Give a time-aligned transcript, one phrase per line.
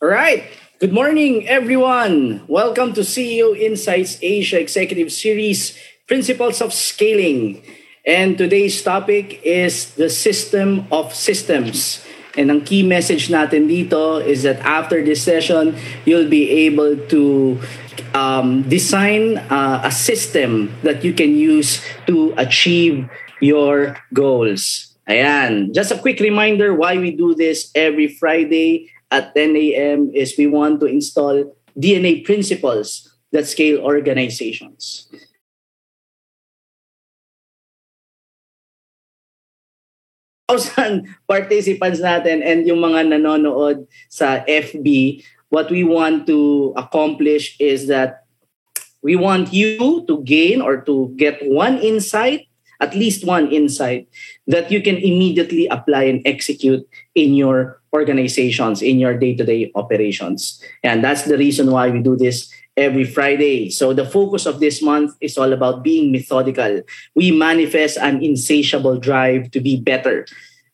[0.00, 0.48] All right.
[0.80, 2.40] Good morning, everyone.
[2.48, 5.76] Welcome to CEO Insights Asia Executive Series
[6.08, 7.60] Principles of Scaling.
[8.08, 12.00] And today's topic is the system of systems.
[12.32, 15.76] And ang key message natin dito is that after this session,
[16.08, 17.60] you'll be able to
[18.16, 23.04] um, design uh, a system that you can use to achieve
[23.44, 24.96] your goals.
[25.04, 25.76] Ayan.
[25.76, 30.10] Just a quick reminder why we do this every Friday at 10 a.m.
[30.14, 35.08] is we want to install DNA principles that scale organizations.
[40.50, 45.22] thousand participants natin and yung mga nanonood sa FB,
[45.54, 48.26] what we want to accomplish is that
[48.98, 52.49] we want you to gain or to get one insight,
[52.80, 54.08] at least one insight
[54.46, 59.70] that you can immediately apply and execute in your organizations, in your day to day
[59.74, 60.62] operations.
[60.82, 63.70] And that's the reason why we do this every Friday.
[63.70, 66.82] So the focus of this month is all about being methodical.
[67.14, 70.26] We manifest an insatiable drive to be better.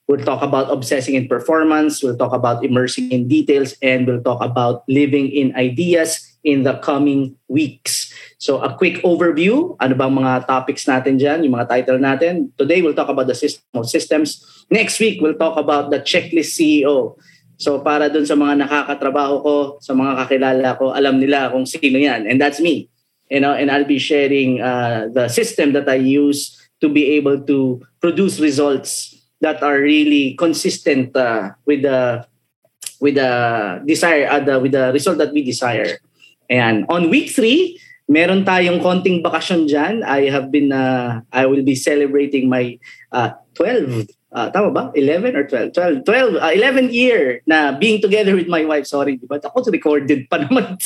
[0.07, 4.39] We'll talk about obsessing in performance, we'll talk about immersing in details, and we'll talk
[4.41, 8.15] about living in ideas in the coming weeks.
[8.39, 12.55] So a quick overview, ano bang mga topics natin dyan, yung mga title natin.
[12.55, 14.47] Today, we'll talk about the system of systems.
[14.71, 17.19] Next week, we'll talk about the checklist CEO.
[17.59, 21.99] So para dun sa mga nakakatrabaho ko, sa mga kakilala ko, alam nila kung sino
[21.99, 22.31] yan.
[22.31, 22.87] And that's me.
[23.27, 27.43] You know, and I'll be sharing uh, the system that I use to be able
[27.43, 32.23] to produce results that are really consistent uh, with the
[33.01, 33.33] with the
[33.83, 35.99] desire uh, the, with the result that we desire.
[36.51, 40.07] And on week three, meron tayong konting bakasyon dyan.
[40.07, 42.79] I have been, uh, I will be celebrating my
[43.11, 44.85] uh, 12, uh, tama ba?
[44.95, 45.73] 11 or 12?
[45.73, 48.87] 12, 12 uh, 11th year na being together with my wife.
[48.87, 50.79] Sorry, but ako recorded pa naman.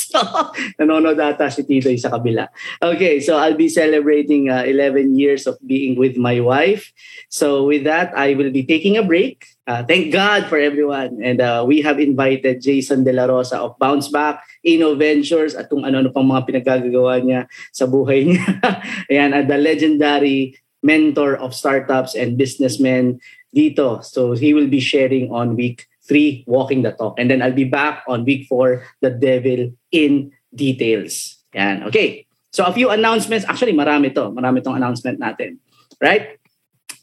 [0.81, 2.49] Nanonood ata si Titoy sa kabila.
[2.81, 6.89] Okay, so I'll be celebrating uh, 11 years of being with my wife.
[7.29, 9.50] So with that, I will be taking a break.
[9.67, 11.21] Uh, thank God for everyone.
[11.21, 15.85] And uh, we have invited Jason De La Rosa of Bounce Back, Innoventures, at kung
[15.85, 18.45] ano-ano pang mga pinagkagagawa niya sa buhay niya.
[19.13, 23.21] Ayan, uh, the legendary mentor of startups and businessmen
[23.53, 24.01] dito.
[24.01, 27.21] So he will be sharing on week three, Walking the Talk.
[27.21, 31.37] And then I'll be back on week four, The Devil in Details.
[31.53, 31.85] Yan.
[31.85, 32.25] Okay.
[32.51, 33.45] So a few announcements.
[33.47, 34.33] Actually, marami to.
[34.33, 35.61] Marami tong announcement natin.
[36.01, 36.40] Right?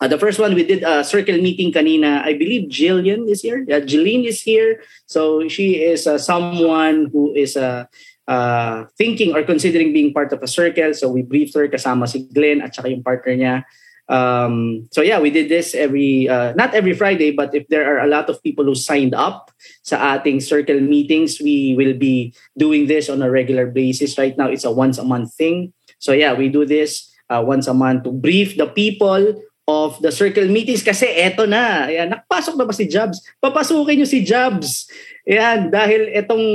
[0.01, 2.23] Uh, the first one, we did a circle meeting kanina.
[2.23, 3.65] I believe Jillian is here.
[3.67, 4.83] Yeah, Jillian is here.
[5.07, 7.87] So she is uh, someone who is uh,
[8.29, 10.95] uh, thinking or considering being part of a circle.
[10.95, 13.65] So we briefed her kasama si Glenn at saka yung partner niya.
[14.09, 18.01] Um, so yeah, we did this every, uh, not every Friday, but if there are
[18.01, 19.51] a lot of people who signed up
[19.83, 24.17] sa ating circle meetings, we will be doing this on a regular basis.
[24.17, 25.75] Right now, it's a once a month thing.
[25.99, 29.35] So yeah, we do this uh, once a month to brief the people
[29.69, 31.93] of the circle meetings kasi eto na.
[31.93, 33.21] Ayan, nakapasok na ba si Jobs?
[33.37, 34.89] Papasukin niyo si Jobs.
[35.29, 36.47] Ayan, dahil etong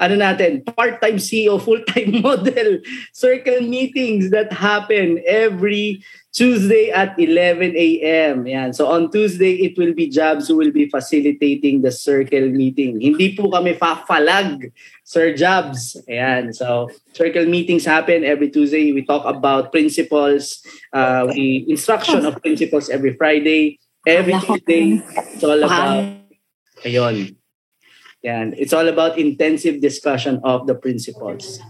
[0.00, 2.80] ano natin, part-time CEO, full-time model
[3.12, 6.00] circle meetings that happen every
[6.32, 8.46] Tuesday at 11 a.m.
[8.46, 8.72] Yan.
[8.72, 13.00] So on Tuesday, it will be Jobs who will be facilitating the circle meeting.
[13.00, 14.72] Hindi po kami fafalag,
[15.04, 16.00] Sir Jobs.
[16.08, 16.56] Ayan.
[16.56, 18.96] So circle meetings happen every Tuesday.
[18.96, 20.64] We talk about principles.
[20.88, 23.76] Uh, we instruction of principles every Friday.
[24.08, 24.98] Every Tuesday,
[25.36, 26.02] it's all about,
[26.82, 27.36] ayun.
[28.24, 28.54] Yan.
[28.56, 31.60] It's all about intensive discussion of the principles.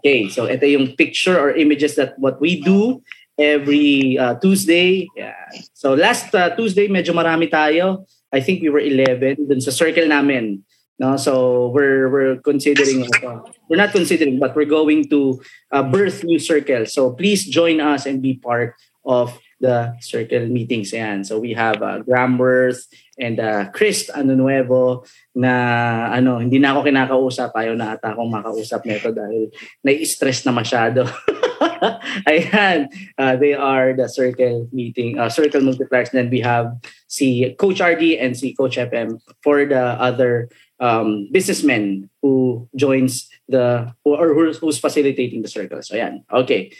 [0.00, 3.02] Okay, so ito yung picture or images that what we do
[3.38, 5.08] every uh, Tuesday.
[5.16, 5.36] Yeah.
[5.72, 8.08] So last uh, Tuesday, medyo marami tayo.
[8.32, 10.64] I think we were 11 dun sa circle namin.
[10.96, 16.24] No, so we're we're considering uh, we're not considering but we're going to uh, birth
[16.24, 16.96] new circles.
[16.96, 20.92] So please join us and be part of the circle meetings.
[20.92, 21.24] Ayan.
[21.24, 22.88] So we have uh, Gramworth
[23.20, 25.04] and uh, Chris Ano Nuevo
[25.36, 27.52] na ano, hindi na ako kinakausap.
[27.52, 29.52] Ayaw na ata akong makausap nito dahil
[29.84, 31.04] nai-stress na masyado.
[32.28, 32.88] Ayan.
[33.18, 36.12] Uh, they are the circle meeting, uh, circle multipliers.
[36.12, 36.72] And then we have
[37.08, 40.48] si Coach RD and si Coach FM for the other
[40.80, 45.82] um, businessmen who joins the, or who's, facilitating the circle.
[45.82, 46.24] So ayan.
[46.32, 46.72] Okay.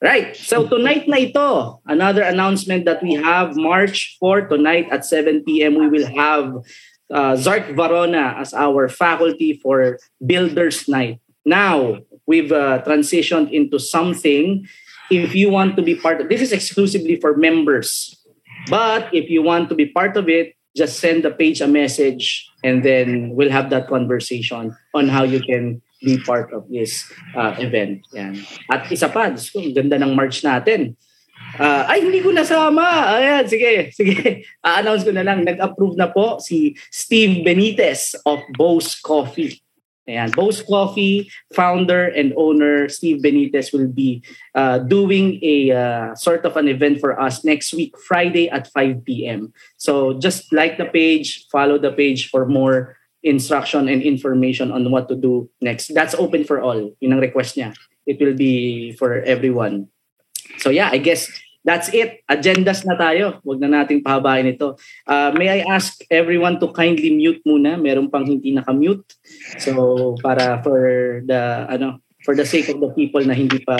[0.00, 0.34] Right.
[0.34, 5.76] So tonight na ito, another announcement that we have March 4 tonight at 7 p.m.
[5.76, 6.56] We will have
[7.12, 11.20] uh, Zark Varona as our faculty for Builders Night.
[11.44, 12.00] Now,
[12.30, 14.62] we've uh, transitioned into something.
[15.10, 18.14] If you want to be part of this is exclusively for members.
[18.70, 22.46] But if you want to be part of it, just send the page a message
[22.62, 27.58] and then we'll have that conversation on how you can be part of this uh,
[27.58, 28.06] event.
[28.14, 28.38] Yan.
[28.70, 30.94] At isa pa, ang ganda ng March natin.
[31.58, 33.18] Uh, ay, hindi ko nasama.
[33.18, 34.46] Ayan, sige, sige.
[34.62, 35.42] A-announce ko na lang.
[35.42, 39.58] Nag-approve na po si Steve Benitez of Bose Coffee.
[40.10, 44.22] Ayan, Bo's Coffee founder and owner Steve Benitez will be
[44.54, 49.04] uh, doing a uh, sort of an event for us next week, Friday at 5
[49.04, 49.54] p.m.
[49.78, 55.08] So just like the page, follow the page for more instruction and information on what
[55.08, 55.94] to do next.
[55.94, 56.90] That's open for all.
[56.98, 57.76] Yun ang request niya.
[58.06, 59.88] It will be for everyone.
[60.58, 61.30] So yeah, I guess
[61.64, 62.24] that's it.
[62.28, 63.40] Agendas na tayo.
[63.44, 64.76] Huwag na nating pahabain ito.
[65.04, 67.76] Uh, may I ask everyone to kindly mute muna.
[67.76, 69.04] Meron pang hindi naka-mute.
[69.60, 70.80] So para for
[71.24, 73.76] the ano for the sake of the people na hindi pa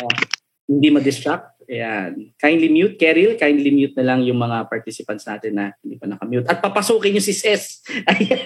[0.71, 2.35] hindi ma-distract, Ayan.
[2.35, 3.39] Kindly mute, Keril.
[3.39, 6.51] Kindly mute na lang yung mga participants natin na hindi pa nakamute.
[6.51, 7.87] At papasukin yung si Ses.
[8.11, 8.43] Ayan.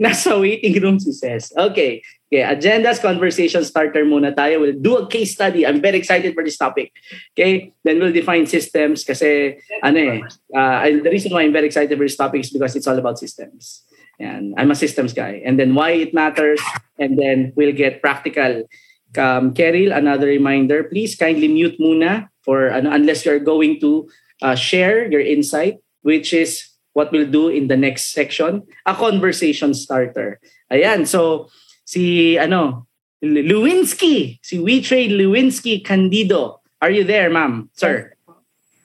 [0.00, 1.52] Nasa waiting room si Ses.
[1.52, 2.00] Okay.
[2.32, 2.40] Okay.
[2.40, 4.64] Agendas, conversation starter muna tayo.
[4.64, 5.68] We'll do a case study.
[5.68, 6.96] I'm very excited for this topic.
[7.36, 7.76] Okay.
[7.84, 10.18] Then we'll define systems kasi ano eh.
[10.48, 13.20] Uh, the reason why I'm very excited for this topic is because it's all about
[13.20, 13.84] systems.
[14.16, 15.44] And I'm a systems guy.
[15.44, 16.64] And then why it matters.
[16.96, 18.64] And then we'll get practical.
[19.12, 24.06] Um, Keril, another reminder, please kindly mute muna for ano, unless you're going to
[24.40, 29.74] uh, share your insight, which is what we'll do in the next section, a conversation
[29.74, 30.38] starter.
[30.70, 31.50] Ayan, so
[31.84, 32.86] si ano,
[33.20, 36.62] Lewinsky, si We Trade Lewinsky Candido.
[36.80, 37.68] Are you there, ma'am?
[37.74, 38.14] Sir?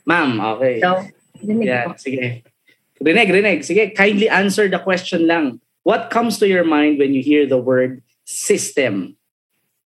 [0.06, 0.82] Ma'am, okay.
[0.82, 1.06] So,
[1.44, 2.44] yeah, sige.
[3.02, 3.60] Rinig, rinig.
[3.66, 5.60] Sige, kindly answer the question lang.
[5.84, 9.18] What comes to your mind when you hear the word system?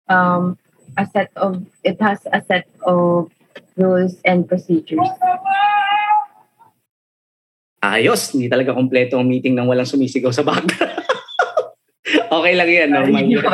[0.09, 0.57] Um,
[0.97, 3.31] a set of, it has a set of
[3.77, 5.07] rules and procedures.
[7.85, 11.05] Ayos, hindi talaga kompleto ang meeting nang walang sumisigaw sa background.
[12.41, 13.45] okay lang yan, normal yan.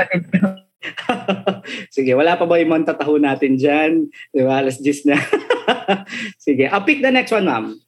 [1.95, 4.07] Sige, wala pa ba yung mga tataho natin dyan?
[4.31, 4.63] Di ba?
[4.63, 5.19] Alas 10 na.
[6.47, 7.83] Sige, I'll pick the next one, ma'am.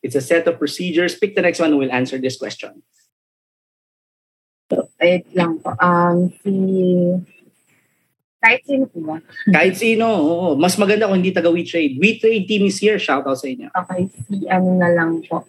[0.00, 1.18] It's a set of procedures.
[1.18, 2.86] Pick the next one will answer this question.
[4.70, 5.74] So, wait lang po.
[5.80, 6.54] Um, si
[8.38, 9.16] kahit sino po ba?
[9.50, 10.48] Kahit sino, oo.
[10.54, 11.98] Mas maganda kung hindi taga WeTrade.
[11.98, 12.98] WeTrade team is here.
[12.98, 13.66] Shout out sa inyo.
[13.74, 15.42] Okay, si ano na lang po.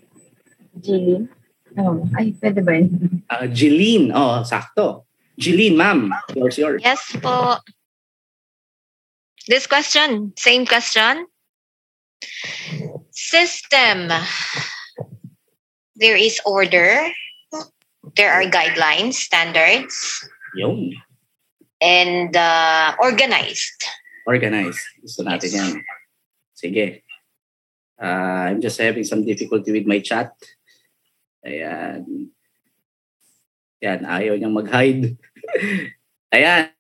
[0.82, 1.30] Jillian?
[1.78, 3.22] Oh, ay, pwede ba yun?
[3.30, 4.10] Uh, Jeline.
[4.10, 5.06] Oh, sakto.
[5.38, 6.10] Jeline, ma'am.
[6.34, 6.82] Yours, yours.
[6.82, 7.62] Yes po.
[9.46, 11.30] This question, same question.
[13.14, 14.10] System.
[15.96, 17.06] There is order.
[18.18, 20.26] There are guidelines, standards.
[20.58, 20.98] Yun
[21.82, 23.84] and uh, organized.
[24.28, 24.84] Organized.
[25.02, 25.72] Gusto natin yan.
[26.54, 27.04] Sige.
[28.00, 30.32] Uh, I'm just having some difficulty with my chat.
[31.44, 32.32] Ayan.
[33.80, 35.16] Ayan, ayaw niyang mag-hide.
[36.36, 36.72] Ayan.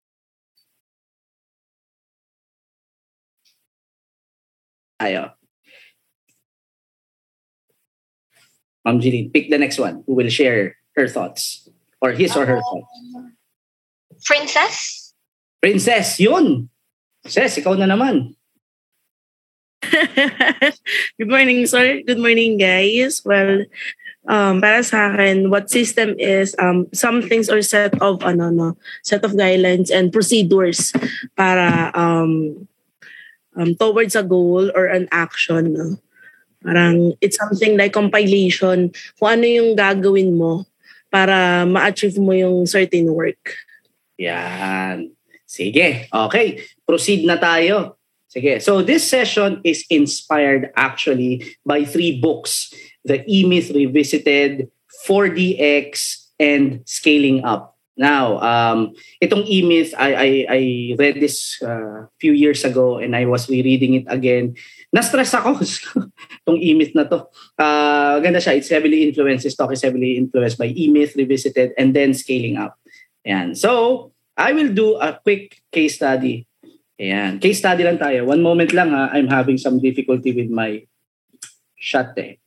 [4.99, 5.31] Ayaw.
[8.83, 11.67] Ma'am Jeline, pick the next one who will share her thoughts
[12.01, 12.91] or his or her thoughts.
[14.25, 15.13] Princess?
[15.59, 16.69] Princess, yun.
[17.27, 18.35] Ses, ikaw na naman.
[21.19, 22.03] Good morning, sir.
[22.03, 23.23] Good morning, guys.
[23.23, 23.63] Well,
[24.27, 28.67] um, para sa akin, what system is um, some things or set of ano no,
[29.03, 30.91] set of guidelines and procedures
[31.35, 32.67] para um,
[33.55, 35.73] um, towards a goal or an action.
[35.73, 35.87] No?
[36.63, 40.67] Parang it's something like compilation kung ano yung gagawin mo
[41.07, 43.55] para ma-achieve mo yung certain work.
[44.19, 45.15] Yan.
[45.47, 46.11] Sige.
[46.11, 46.61] Okay.
[46.83, 47.97] Proceed na tayo.
[48.27, 48.61] Sige.
[48.61, 52.69] So this session is inspired actually by three books.
[53.07, 54.67] The E-Myth Revisited,
[55.07, 55.89] 4DX,
[56.37, 57.79] and Scaling Up.
[57.99, 60.61] Now, um, itong E-Myth, I, I, I
[60.95, 64.55] read this a uh, few years ago and I was rereading it again.
[64.93, 65.59] Na-stress ako
[66.43, 67.27] itong E-Myth na to.
[67.59, 68.55] Uh, ganda siya.
[68.55, 69.43] It's heavily influenced.
[69.43, 72.79] This talk is heavily influenced by E-Myth Revisited and then Scaling Up.
[73.25, 73.55] Ayan.
[73.55, 76.47] So, I will do a quick case study.
[76.99, 77.39] Ayan.
[77.39, 78.27] Case study lang tayo.
[78.27, 79.11] One moment lang ha.
[79.11, 80.83] I'm having some difficulty with my
[81.79, 82.39] chat eh.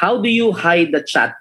[0.00, 1.36] How do you hide the chat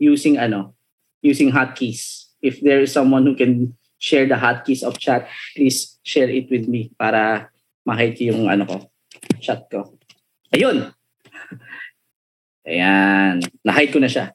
[0.00, 0.72] using ano?
[1.20, 2.32] Using hotkeys.
[2.40, 6.64] If there is someone who can share the hotkeys of chat, please share it with
[6.64, 7.52] me para
[7.84, 8.76] ma-hide yung ano ko,
[9.44, 10.00] chat ko.
[10.56, 10.88] Ayun.
[12.68, 13.44] Ayan.
[13.60, 14.32] Na-hide ko na siya.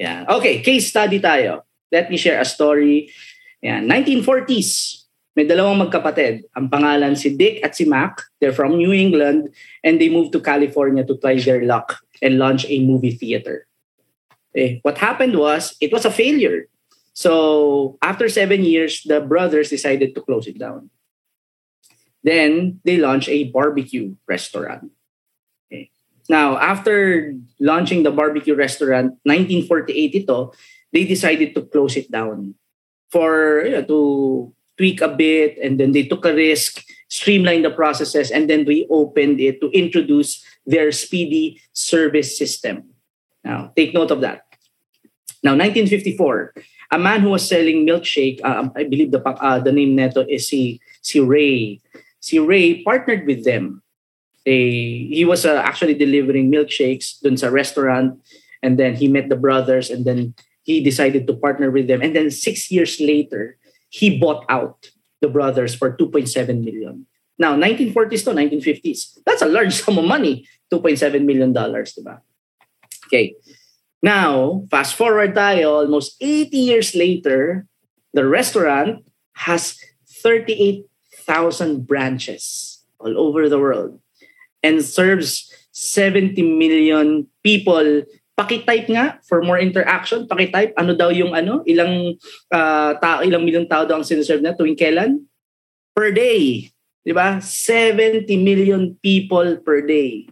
[0.00, 0.24] Ayan.
[0.24, 1.68] Okay, case study tayo.
[1.92, 3.12] Let me share a story.
[3.60, 5.04] Ayan, 1940s.
[5.36, 6.48] May dalawang magkapatid.
[6.56, 8.24] Ang pangalan si Dick at si Mac.
[8.40, 9.52] They're from New England
[9.84, 13.68] and they moved to California to try their luck and launch a movie theater.
[14.56, 16.66] Eh, what happened was it was a failure.
[17.12, 20.90] So after seven years, the brothers decided to close it down.
[22.24, 24.90] Then they launched a barbecue restaurant.
[26.30, 30.54] Now, after launching the barbecue restaurant, 1948 ito,
[30.94, 32.54] they decided to close it down
[33.10, 34.00] for you know, to
[34.78, 39.42] tweak a bit and then they took a risk, streamlined the processes and then reopened
[39.42, 42.94] it to introduce their speedy service system.
[43.42, 44.46] Now, take note of that.
[45.42, 46.54] Now, 1954,
[46.92, 50.46] a man who was selling milkshake, uh, I believe the uh, the name neto is
[50.46, 51.80] si, si Ray.
[52.20, 53.82] Si Ray partnered with them.
[54.46, 58.20] They, he was uh, actually delivering milkshakes dun sa restaurant
[58.62, 62.00] and then he met the brothers and then he decided to partner with them.
[62.02, 63.56] And then six years later,
[63.88, 66.30] he bought out the brothers for 2.7
[66.64, 67.06] million.
[67.38, 70.46] Now, 1940s to 1950s, that's a large sum of money.
[70.72, 72.20] 2.7 million dollars, diba?
[73.06, 73.34] Okay.
[74.02, 77.66] Now, fast forward tayo, almost 80 years later,
[78.12, 79.04] the restaurant
[79.44, 79.76] has
[80.22, 84.00] 38,000 branches all over the world
[84.62, 88.04] and serves 70 million people.
[88.36, 90.24] Pakitype nga for more interaction.
[90.24, 92.16] Pakitype ano daw yung ano, ilang
[92.48, 95.20] uh, tao, ilang milyong tao daw ang sinaserve na tuwing kailan?
[95.92, 96.72] Per day.
[97.04, 97.40] 'Di ba?
[97.40, 100.28] 70 million people per day.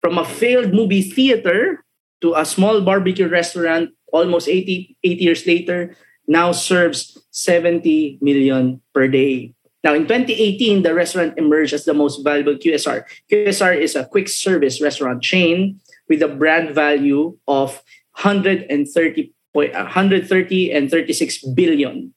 [0.00, 1.84] From a failed movie theater
[2.24, 5.96] to a small barbecue restaurant almost 80, 80 years later
[6.28, 9.52] now serves 70 million per day.
[9.82, 13.04] Now, in 2018, the restaurant emerged as the most valuable QSR.
[13.32, 17.82] QSR is a quick service restaurant chain with a brand value of
[18.20, 22.12] 130, 130 and 36 billion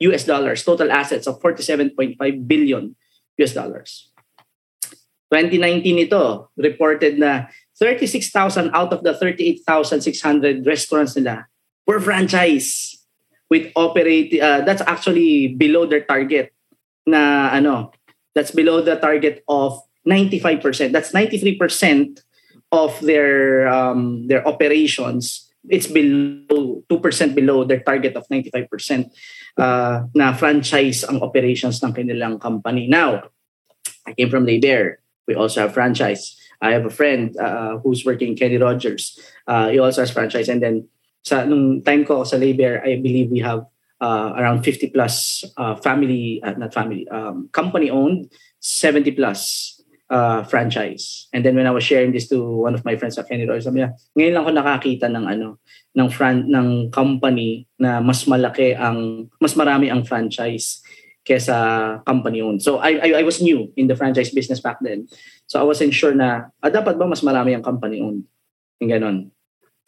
[0.00, 2.14] US dollars, total assets of 47.5
[2.46, 2.94] billion
[3.38, 4.10] US dollars.
[5.34, 11.46] 2019 ito, reported na 36,000 out of the 38,600 restaurants nila
[11.86, 12.96] were franchise
[13.50, 16.52] with operate uh, that's actually below their target
[17.08, 17.90] na ano
[18.36, 21.56] that's below the target of 95% that's 93%
[22.72, 25.48] of their um, their operations.
[25.68, 28.68] It's below 2% below their target of 95%
[29.56, 32.88] uh, na franchise ang operations ng kanilang company.
[32.88, 33.28] Now
[34.06, 36.34] I came from Labor we also have franchise.
[36.60, 39.20] I have a friend uh, who's working Kenny Rogers.
[39.46, 40.48] Uh, he also has franchise.
[40.48, 40.88] And then
[41.22, 43.68] sa nung time ko sa labor, I believe we have
[44.00, 49.78] uh, around 50 plus uh, family, uh, not family, um, company owned, 70 plus
[50.10, 51.28] uh, franchise.
[51.32, 53.64] And then when I was sharing this to one of my friends at Kenny Rogers,
[53.64, 55.48] sabi niya, ngayon lang ako nakakita ng ano,
[55.96, 60.80] ng fran- ng company na mas malaki ang mas marami ang franchise
[61.26, 62.64] kesa company owned.
[62.64, 65.04] So I, I I was new in the franchise business back then.
[65.44, 68.24] So I wasn't sure na ah, dapat ba mas marami ang company owned.
[68.80, 69.28] Yung ganon.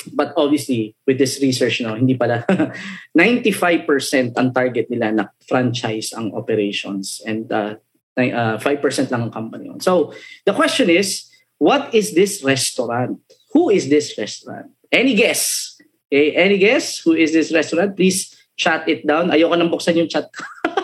[0.09, 2.45] But obviously, with this research, no, hindi pala
[3.19, 7.77] 95% ang target nila na franchise ang operations and uh,
[8.17, 9.69] uh, 5% lang ang company.
[9.81, 10.13] So
[10.47, 11.29] the question is,
[11.61, 13.21] what is this restaurant?
[13.53, 14.73] Who is this restaurant?
[14.93, 15.77] Any guess?
[16.11, 17.95] Okay, any guess who is this restaurant?
[17.95, 19.31] Please chat it down.
[19.31, 20.27] Ayoko nang buksan yung chat.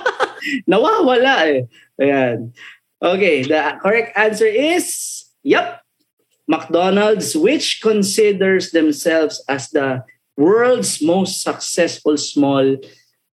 [0.70, 1.60] Nawawala eh.
[1.98, 2.52] Ayan.
[3.02, 5.84] Okay, the correct answer is, yep,
[6.46, 10.06] McDonald's, which considers themselves as the
[10.38, 12.78] world's most successful small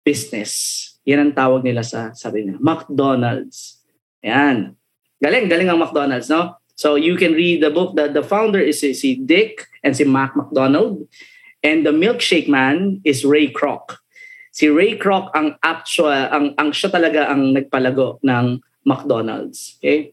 [0.04, 0.96] business.
[1.04, 3.84] Yan ang tawag nila sa sabi nila, McDonald's.
[4.24, 4.80] Ayan.
[5.22, 6.56] Galing, galing ang McDonald's, no?
[6.76, 7.94] So you can read the book.
[7.94, 11.06] The, the founder is si, si Dick and si Mac McDonald.
[11.62, 14.02] And the milkshake man is Ray Kroc
[14.52, 19.80] si Ray Kroc ang actual ang ang siya talaga ang nagpalago ng McDonald's.
[19.80, 20.12] Okay?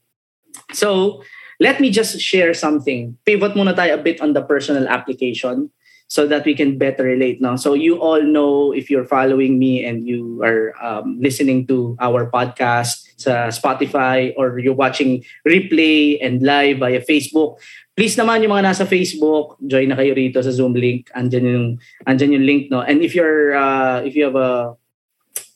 [0.73, 1.21] So,
[1.61, 3.19] let me just share something.
[3.27, 5.71] Pivot muna tayo a bit on the personal application
[6.09, 7.41] so that we can better relate.
[7.41, 7.57] No?
[7.57, 12.31] So you all know if you're following me and you are um, listening to our
[12.31, 17.61] podcast sa Spotify or you're watching replay and live via Facebook,
[17.93, 21.11] please naman yung mga nasa Facebook, join na kayo rito sa Zoom link.
[21.13, 21.69] Andyan yung,
[22.07, 22.81] andyan yung link, no?
[22.81, 24.79] And if you're, uh, if you have a,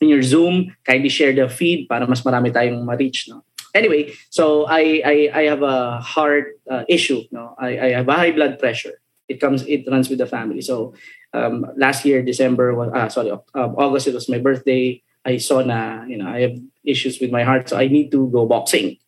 [0.02, 3.46] in your Zoom, kindly share the feed para mas marami tayong ma-reach, no?
[3.74, 7.56] Anyway, so I I, I have a heart uh, issue, no?
[7.58, 9.00] I, I have high blood pressure.
[9.28, 10.60] It comes, it runs with the family.
[10.60, 10.92] So
[11.32, 15.00] um, last year, December was, ah, sorry, um, August, it was my birthday.
[15.24, 18.28] I saw na, you know, I have issues with my heart, so I need to
[18.28, 18.98] go boxing.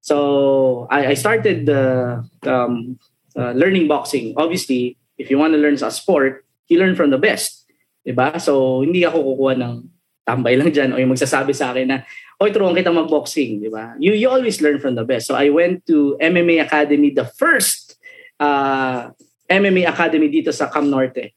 [0.00, 2.98] So I, I started uh, um,
[3.36, 4.34] uh, learning boxing.
[4.36, 7.66] Obviously, if you want to learn a sport, you learn from the best.
[8.06, 8.40] Diba?
[8.40, 9.90] So hindi ako kukuha ng
[10.26, 11.98] tambay lang dyan o yung magsasabi sa akin na,
[12.42, 13.62] oy, turuan kita mag-boxing.
[13.62, 13.94] Diba?
[14.02, 15.30] You, you always learn from the best.
[15.30, 17.94] So I went to MMA Academy, the first
[18.42, 19.14] uh,
[19.46, 21.32] MMA Academy dito sa Cam Norte.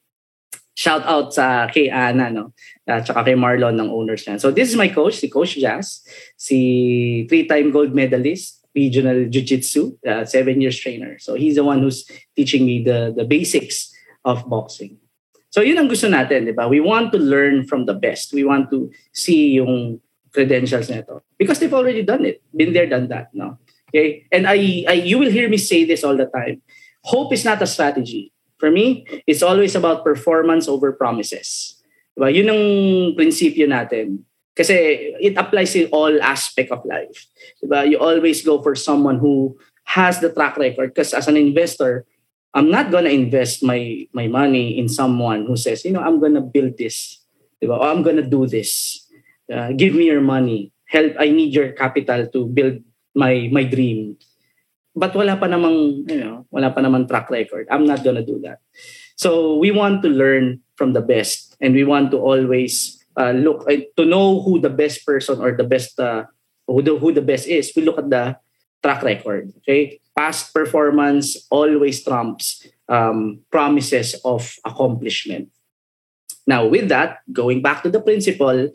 [0.74, 2.56] Shout out sa kay Ana, no?
[2.88, 4.40] At saka kay Marlon ng owners niyan.
[4.40, 6.02] So this is my coach, si Coach Jazz,
[6.40, 11.20] si three-time gold medalist, regional jiu-jitsu, uh, seven years trainer.
[11.20, 13.92] So he's the one who's teaching me the the basics
[14.24, 14.99] of boxing.
[15.50, 16.70] So yun ang gusto natin, di ba?
[16.70, 18.34] We want to learn from the best.
[18.34, 19.98] We want to see yung
[20.30, 21.26] credentials nito.
[21.38, 22.42] Because they've already done it.
[22.54, 23.58] Been there, done that, no?
[23.90, 24.30] Okay?
[24.32, 26.62] And I, I you will hear me say this all the time.
[27.10, 28.32] Hope is not a strategy.
[28.60, 31.80] For me, it's always about performance over promises.
[32.14, 32.30] Diba?
[32.30, 32.64] Yun ang
[33.16, 34.28] prinsipyo natin.
[34.54, 34.76] Kasi
[35.24, 37.26] it applies in all aspect of life.
[37.64, 37.90] Diba?
[37.90, 39.58] You always go for someone who
[39.96, 40.94] has the track record.
[40.94, 42.06] Because as an investor,
[42.54, 46.42] I'm not gonna invest my my money in someone who says, you know, I'm gonna
[46.42, 47.22] build this.
[47.62, 47.78] Diba?
[47.78, 49.06] Or I'm gonna do this.
[49.52, 50.72] Uh, give me your money.
[50.90, 51.14] Help.
[51.20, 52.82] I need your capital to build
[53.14, 54.18] my my dream
[55.00, 57.72] but wala pa namang, you know, wala pa namang track record.
[57.72, 58.60] I'm not gonna do that.
[59.16, 63.64] So we want to learn from the best and we want to always uh, look
[63.68, 66.28] uh, to know who the best person or the best uh,
[66.68, 67.72] who the who the best is.
[67.76, 68.36] We look at the
[68.84, 69.56] track record.
[69.64, 75.48] Okay, past performance always trumps um, promises of accomplishment.
[76.44, 78.68] Now, with that, going back to the principle,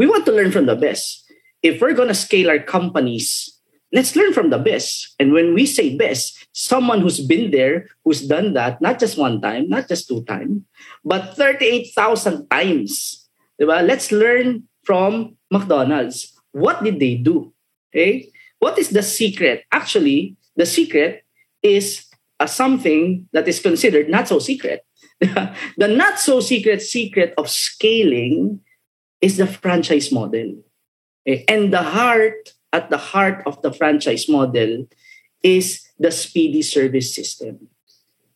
[0.00, 1.28] we want to learn from the best.
[1.60, 3.58] If we're gonna scale our companies
[3.92, 5.14] let's learn from the best.
[5.18, 9.40] And when we say best, someone who's been there, who's done that, not just one
[9.40, 10.62] time, not just two times,
[11.04, 13.28] but 38,000 times.
[13.60, 13.86] Diba?
[13.86, 16.32] Let's learn from McDonald's.
[16.52, 17.52] What did they do?
[17.90, 18.30] Okay?
[18.58, 19.64] What is the secret?
[19.72, 21.24] Actually, the secret
[21.62, 22.04] is
[22.40, 24.84] a something that is considered not so secret.
[25.20, 28.60] the not so secret secret of scaling
[29.22, 30.58] is the franchise model.
[31.26, 31.42] Eh.
[31.48, 34.86] And the heart at the heart of the franchise model
[35.42, 37.70] is the speedy service system.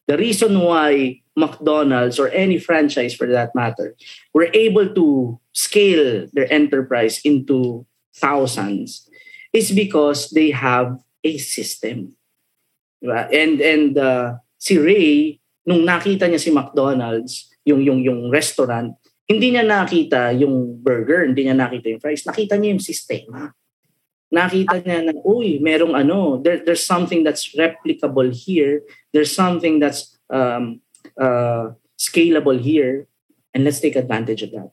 [0.07, 3.95] The reason why McDonald's or any franchise for that matter
[4.35, 9.09] were able to scale their enterprise into thousands
[9.53, 12.15] is because they have a system.
[13.03, 13.27] Diba?
[13.31, 18.95] And and uh, si Ray nung nakita niya si McDonald's, yung yung yung restaurant,
[19.31, 23.55] hindi niya nakita yung burger, hindi niya nakita yung fries, nakita niya yung sistema
[24.33, 28.81] nakita niya na, uy, merong ano, there, there's something that's replicable here.
[29.13, 30.81] There's something that's um,
[31.21, 33.07] uh, scalable here.
[33.53, 34.73] And let's take advantage of that.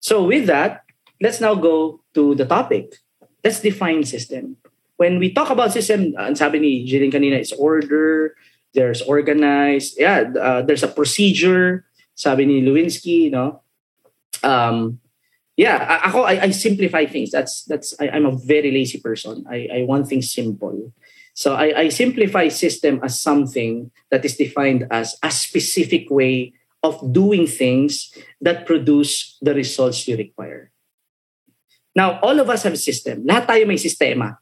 [0.00, 0.84] So with that,
[1.20, 3.00] let's now go to the topic.
[3.42, 4.58] Let's define system.
[4.98, 8.34] When we talk about system, ang sabi ni Jillian kanina, it's order,
[8.74, 11.86] there's organized, yeah, uh, there's a procedure,
[12.18, 13.62] sabi ni Lewinsky, you know,
[14.42, 14.98] um,
[15.58, 17.30] yeah, ako I, I simplify things.
[17.30, 19.46] That's that's I, I'm a very lazy person.
[19.50, 20.94] I, I want things simple.
[21.34, 26.98] So I, I simplify system as something that is defined as a specific way of
[27.12, 30.70] doing things that produce the results you require.
[31.94, 33.26] Now, all of us have a system.
[33.26, 34.38] Lahat tayo may sistema.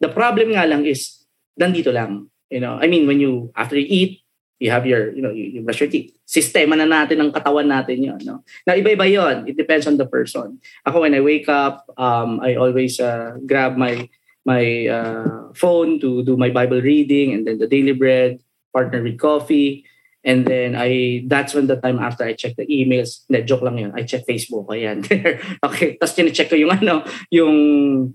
[0.00, 1.26] The problem nga lang is,
[1.58, 2.30] nandito lang.
[2.48, 4.22] You know, I mean, when you, after you eat,
[4.58, 6.14] you have your, you know, you, you brush your teeth.
[6.26, 8.42] Sistema na natin ng katawan natin yon no?
[8.66, 10.58] Now, iba-iba yon It depends on the person.
[10.86, 14.08] Ako, when I wake up, um, I always uh, grab my
[14.48, 18.40] my uh, phone to do my Bible reading and then the daily bread,
[18.72, 19.84] partner with coffee.
[20.24, 23.24] And then I that's when the time after I check the emails.
[23.28, 23.92] Hindi, joke lang yun.
[23.94, 24.66] I check Facebook.
[24.68, 25.06] Ayan.
[25.66, 25.94] okay.
[25.96, 27.56] Tapos check ko yung ano, yung,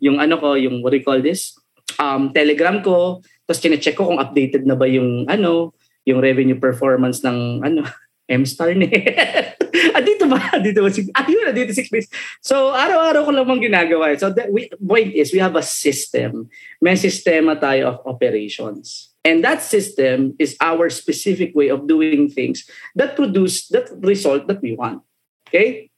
[0.03, 1.55] yung ano ko, yung what do you call this?
[1.99, 3.21] Um, Telegram ko.
[3.45, 5.75] Tapos check ko kung updated na ba yung ano,
[6.07, 7.83] yung revenue performance ng ano,
[8.29, 9.59] M-Star net.
[9.95, 10.39] ah, dito ba?
[10.63, 10.89] Dito ba?
[11.11, 12.07] Ah, yun dito 6 days.
[12.39, 14.15] So, araw-araw ko lamang ginagawa.
[14.15, 16.47] So, the we, point is, we have a system.
[16.79, 19.11] May sistema tayo of operations.
[19.23, 24.59] And that system is our specific way of doing things that produce that result that
[24.59, 25.03] we want.
[25.47, 25.91] Okay?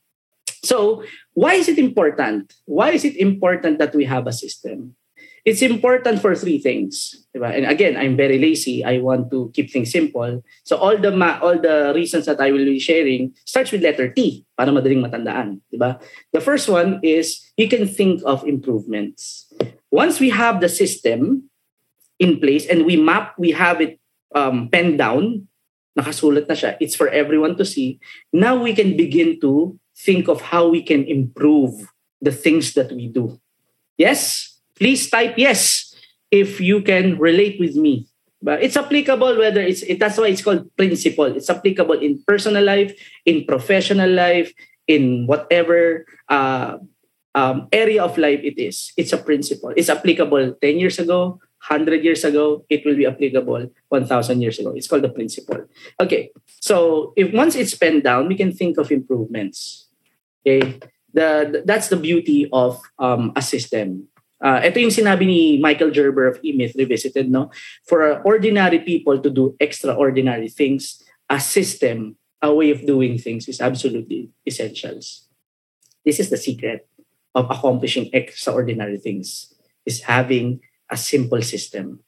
[0.62, 2.53] So, why is it important?
[2.65, 4.97] Why is it important that we have a system?
[5.45, 7.23] It's important for three things.
[7.29, 7.53] Diba?
[7.53, 8.84] And again, I'm very lazy.
[8.84, 10.43] I want to keep things simple.
[10.65, 14.10] So all the ma- all the reasons that I will be sharing starts with letter
[14.10, 15.62] T para madaling matandaan.
[15.69, 16.01] Diba?
[16.34, 19.53] The first one is you can think of improvements.
[19.93, 21.47] Once we have the system
[22.17, 24.01] in place and we map, we have it
[24.34, 25.47] um, penned down,
[25.93, 28.01] nakasulat na siya, it's for everyone to see.
[28.34, 31.71] Now we can begin to think of how we can improve
[32.19, 33.39] the things that we do.
[33.95, 34.55] Yes?
[34.76, 35.94] Please type yes
[36.32, 38.08] if you can relate with me.
[38.42, 41.26] But it's applicable whether it's it, that's why it's called principle.
[41.26, 42.94] It's applicable in personal life,
[43.26, 44.54] in professional life,
[44.88, 46.78] in whatever uh,
[47.34, 48.94] um, area of life it is.
[48.98, 49.74] It's a principle.
[49.76, 54.72] It's applicable 10 years ago, 100 years ago, it will be applicable 1,000 years ago.
[54.76, 55.66] It's called the principle.
[56.00, 56.30] Okay,
[56.62, 59.88] so if once it's penned down, we can think of improvements.
[60.46, 60.80] Okay,
[61.14, 64.08] the, that's the beauty of um, a system.
[64.43, 67.50] Uh, ito yung sinabi ni Michael Gerber of E-Myth Revisited, no?
[67.88, 73.62] For ordinary people to do extraordinary things, a system, a way of doing things is
[73.62, 75.28] absolutely essentials.
[76.04, 76.88] This is the secret
[77.34, 79.54] of accomplishing extraordinary things,
[79.86, 82.04] is having a simple system.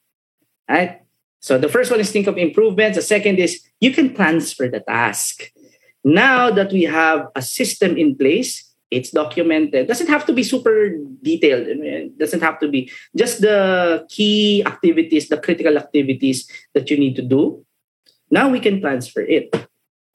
[0.69, 1.01] Right?
[1.39, 2.97] So the first one is think of improvements.
[2.97, 5.51] The second is you can transfer the task.
[6.03, 9.87] Now that we have a system in place, it's documented.
[9.87, 10.89] Doesn't have to be super
[11.21, 11.67] detailed.
[11.67, 17.15] It doesn't have to be just the key activities, the critical activities that you need
[17.15, 17.65] to do.
[18.31, 19.53] Now we can transfer it.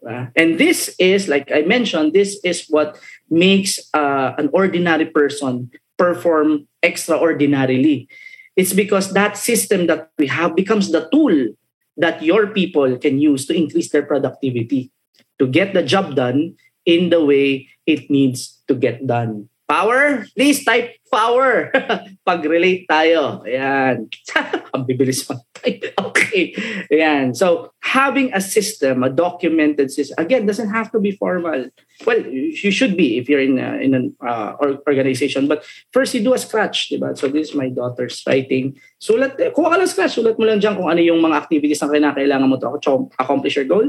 [0.07, 2.99] Uh, and this is, like I mentioned, this is what
[3.31, 8.09] makes uh, an ordinary person perform extraordinarily.
[8.57, 11.55] It's because that system that we have becomes the tool
[11.97, 14.91] that your people can use to increase their productivity,
[15.39, 19.53] to get the job done in the way it needs to get done.
[19.69, 20.27] Power?
[20.37, 21.73] Please type power.
[22.29, 23.41] Pag-relate tayo.
[23.45, 24.09] Ayan.
[24.75, 25.41] Ang bibilis mo.
[26.13, 26.53] okay.
[26.93, 27.33] Ayan.
[27.33, 31.73] So, having a system, a documented system, again, doesn't have to be formal.
[32.05, 35.49] Well, you should be if you're in, a, in an uh, organization.
[35.49, 36.91] But first, you do a scratch.
[36.93, 37.17] Diba?
[37.17, 38.77] So, this is my daughter's writing.
[39.01, 40.21] Sulat, kuha ka lang scratch.
[40.21, 43.65] Sulat mo lang dyan kung ano yung mga activities na kailangan mo to accomplish your
[43.65, 43.89] goal.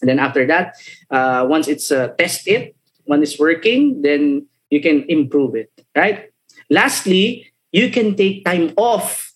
[0.00, 0.78] And then after that,
[1.10, 2.77] uh, once it's uh, test it,
[3.08, 6.28] when it's working, then you can improve it, right?
[6.68, 9.32] Lastly, you can take time off.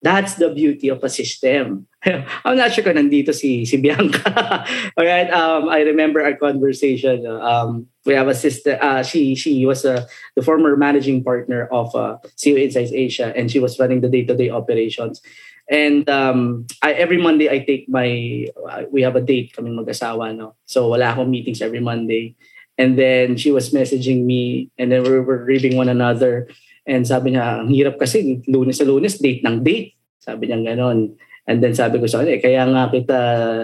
[0.00, 1.90] That's the beauty of a system.
[2.06, 4.22] I'm not sure kung nandito si, si Bianca.
[4.96, 5.26] All right.
[5.26, 7.26] Um, I remember our conversation.
[7.26, 8.78] Um, we have a sister.
[8.78, 10.06] Uh, she she was uh,
[10.38, 14.54] the former managing partner of uh, CEO Insights Asia, and she was running the day-to-day
[14.54, 15.18] operations.
[15.66, 20.30] And um, I, every Monday, I take my, uh, we have a date kaming mag-asawa,
[20.30, 20.54] no?
[20.62, 22.38] So wala akong meetings every Monday.
[22.76, 26.48] And then she was messaging me and then we were reading one another.
[26.84, 29.96] And sabi niya, ang hirap kasi, lunes sa lunes, date ng date.
[30.20, 31.16] Sabi niya ganon.
[31.48, 33.18] And then sabi ko sa kanya, eh, kaya nga kita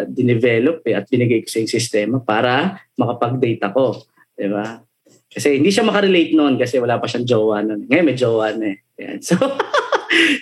[0.08, 4.06] dinevelop eh, at binigay ko sa yung sistema para makapag-date ako.
[4.38, 4.80] Di ba?
[5.32, 7.88] Kasi hindi siya makarelate noon kasi wala pa siyang jowa noon.
[7.88, 8.78] Ngayon may jowa na eh.
[9.00, 9.18] Yan.
[9.28, 9.36] So,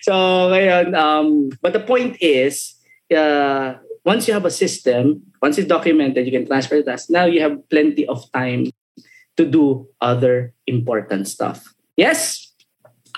[0.03, 0.15] so
[0.51, 2.75] ngayon, um, but the point is,
[3.15, 7.11] uh, once you have a system, once it's documented, you can transfer the task.
[7.11, 8.67] Now you have plenty of time
[9.37, 11.75] to do other important stuff.
[11.97, 12.53] Yes?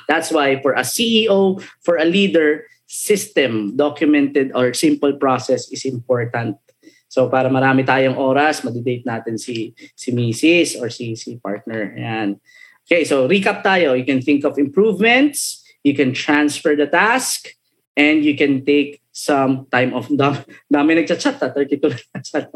[0.09, 6.61] That's why for a CEO, for a leader, system, documented or simple process is important.
[7.09, 10.81] So para marami tayong oras, madidate natin si si Mrs.
[10.81, 11.93] or si si partner.
[11.97, 12.41] Yan.
[12.89, 13.93] Okay, so recap tayo.
[13.93, 17.53] You can think of improvements, you can transfer the task,
[17.97, 20.09] and you can take some time off.
[20.21, 20.41] Dami,
[20.73, 22.49] dami nagchat-chat, 32 na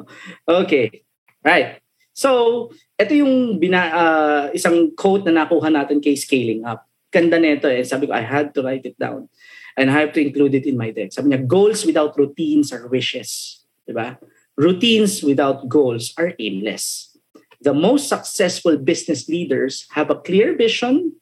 [0.64, 1.04] Okay.
[1.44, 1.84] Right.
[2.16, 6.88] So, ito yung bina, uh, isang quote na nakuha natin kay Scaling Up.
[7.12, 7.84] Ganda nito eh.
[7.84, 9.28] Sabi ko, I had to write it down.
[9.76, 11.12] And I have to include it in my deck.
[11.12, 13.60] Sabi niya, goals without routines are wishes.
[13.84, 14.16] Diba?
[14.56, 17.12] Routines without goals are aimless.
[17.60, 21.12] The most successful business leaders have a clear vision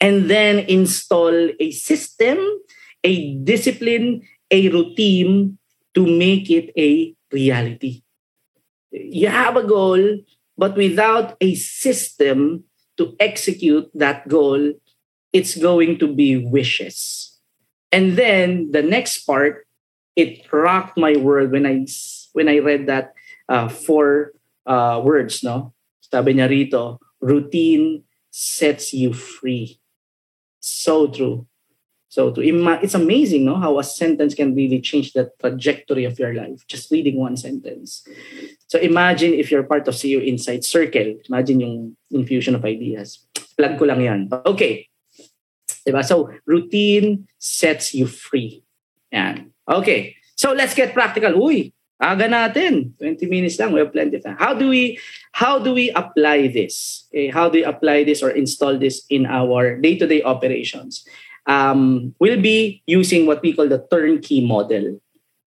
[0.00, 2.36] and then install a system,
[3.00, 5.58] a discipline, a routine
[5.94, 8.02] to make it a reality.
[8.92, 10.20] You have a goal,
[10.56, 12.64] but without a system
[12.98, 14.74] to execute that goal,
[15.32, 17.40] it's going to be wishes.
[17.90, 19.66] And then the next part,
[20.14, 21.86] it rocked my world when I
[22.32, 23.14] when I read that
[23.48, 24.32] uh, four
[24.66, 25.42] uh, words.
[25.42, 29.80] No, sabi niya rito, routine sets you free.
[30.60, 31.48] So true.
[32.12, 36.20] So to ima- it's amazing, no, how a sentence can really change the trajectory of
[36.20, 36.60] your life.
[36.68, 38.04] Just reading one sentence.
[38.68, 41.24] So imagine if you're part of CEO Insight Circle.
[41.32, 43.24] Imagine yung infusion of ideas.
[43.56, 44.28] Plug ko lang yan.
[44.44, 44.92] Okay.
[45.88, 46.04] Diba?
[46.04, 48.60] So routine sets you free.
[49.08, 49.48] Yan.
[49.64, 50.12] Okay.
[50.36, 51.32] So let's get practical.
[51.32, 52.92] Uy, aga natin.
[53.00, 53.72] 20 minutes lang.
[53.72, 54.36] We have plenty of time.
[54.36, 55.00] How do we
[55.32, 57.08] how do we apply this?
[57.08, 61.08] Okay, how do we apply this or install this in our day-to-day operations?
[61.46, 64.98] Um, will be using what we call the turnkey model.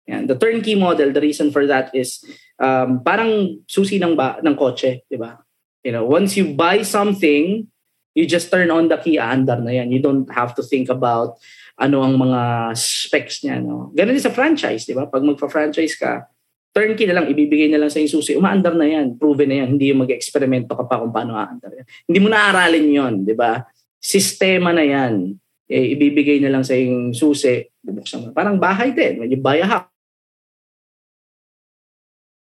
[0.09, 2.25] And the turnkey model, the reason for that is
[2.59, 5.39] um, parang susi ng, ba, ng kotse, di ba?
[5.83, 7.67] You know, once you buy something,
[8.15, 9.91] you just turn on the key, aandar na yan.
[9.91, 11.39] You don't have to think about
[11.81, 13.63] ano ang mga specs niya.
[13.63, 13.91] No?
[13.97, 15.09] Ganun din sa franchise, di ba?
[15.09, 16.29] Pag magpa-franchise ka,
[16.77, 19.77] turnkey na lang, ibibigay na lang sa yung susi, umaandar na yan, proven na yan,
[19.77, 21.87] hindi yung mag-eksperimento ka pa kung paano aandar yan.
[22.09, 23.65] Hindi mo naaralin yon di ba?
[24.03, 25.42] Sistema na yan
[25.73, 28.37] eh, ibibigay na lang sa yung susi bubuksan mo.
[28.37, 29.19] Parang bahay din.
[29.19, 29.89] When you buy a house,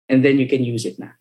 [0.07, 1.17] and then you can use it na.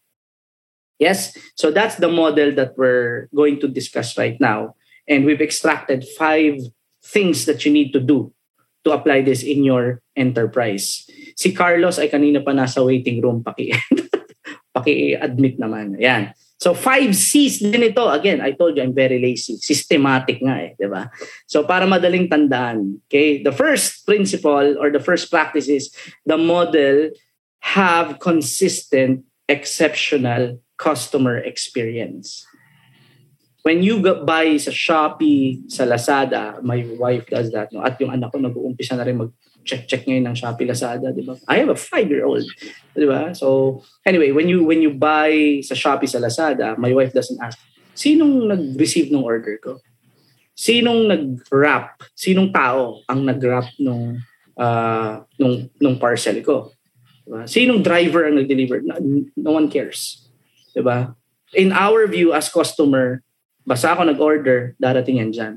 [0.99, 1.37] Yes?
[1.59, 4.77] So that's the model that we're going to discuss right now.
[5.09, 6.59] And we've extracted five
[7.05, 8.33] things that you need to do
[8.85, 11.07] to apply this in your enterprise.
[11.35, 13.75] Si Carlos ay kanina pa nasa waiting room paki
[14.75, 15.99] paki-admit naman.
[15.99, 16.33] Ayan.
[16.57, 18.09] So five C's din ito.
[18.09, 19.61] Again, I told you I'm very lazy.
[19.61, 21.13] Systematic nga eh, 'di ba?
[21.45, 23.45] So para madaling tandaan, okay?
[23.45, 25.93] The first principle or the first practice is
[26.25, 27.13] the model
[27.77, 32.49] have consistent exceptional customer experience.
[33.67, 37.75] When you go buy sa Shopee, sa Lazada, my wife does that.
[37.75, 37.83] No?
[37.83, 39.19] At yung anak ko nag-uumpisa na rin
[39.67, 41.11] mag-check-check ngayon ng Shopee, Lazada.
[41.11, 41.35] Di ba?
[41.51, 42.47] I have a five-year-old.
[42.95, 43.35] Di ba?
[43.35, 47.59] So, anyway, when you when you buy sa Shopee, sa Lazada, my wife doesn't ask,
[47.99, 49.83] sinong nag-receive ng order ko?
[50.55, 51.99] Sinong nag-wrap?
[52.15, 54.23] Sinong tao ang nag-wrap nung,
[54.55, 56.71] uh, nung, nung parcel ko?
[57.27, 57.43] Diba?
[57.51, 58.87] Sinong driver ang nag-deliver?
[58.87, 58.95] No,
[59.35, 60.31] no one cares.
[60.71, 61.19] Diba?
[61.59, 63.21] In our view as customer,
[63.67, 65.55] basta ako nag-order, darating yan dyan.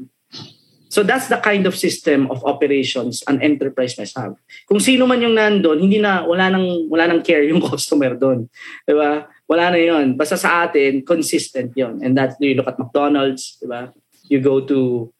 [0.89, 4.34] So that's the kind of system of operations an enterprise must have.
[4.65, 8.49] Kung sino man yung nandoon, hindi na wala nang wala nang care yung customer doon.
[8.89, 9.30] 'Di ba?
[9.45, 10.17] Wala na 'yon.
[10.17, 12.02] Basta sa atin consistent 'yon.
[12.02, 13.93] And that you look at McDonald's, 'di ba?
[14.34, 15.13] You go to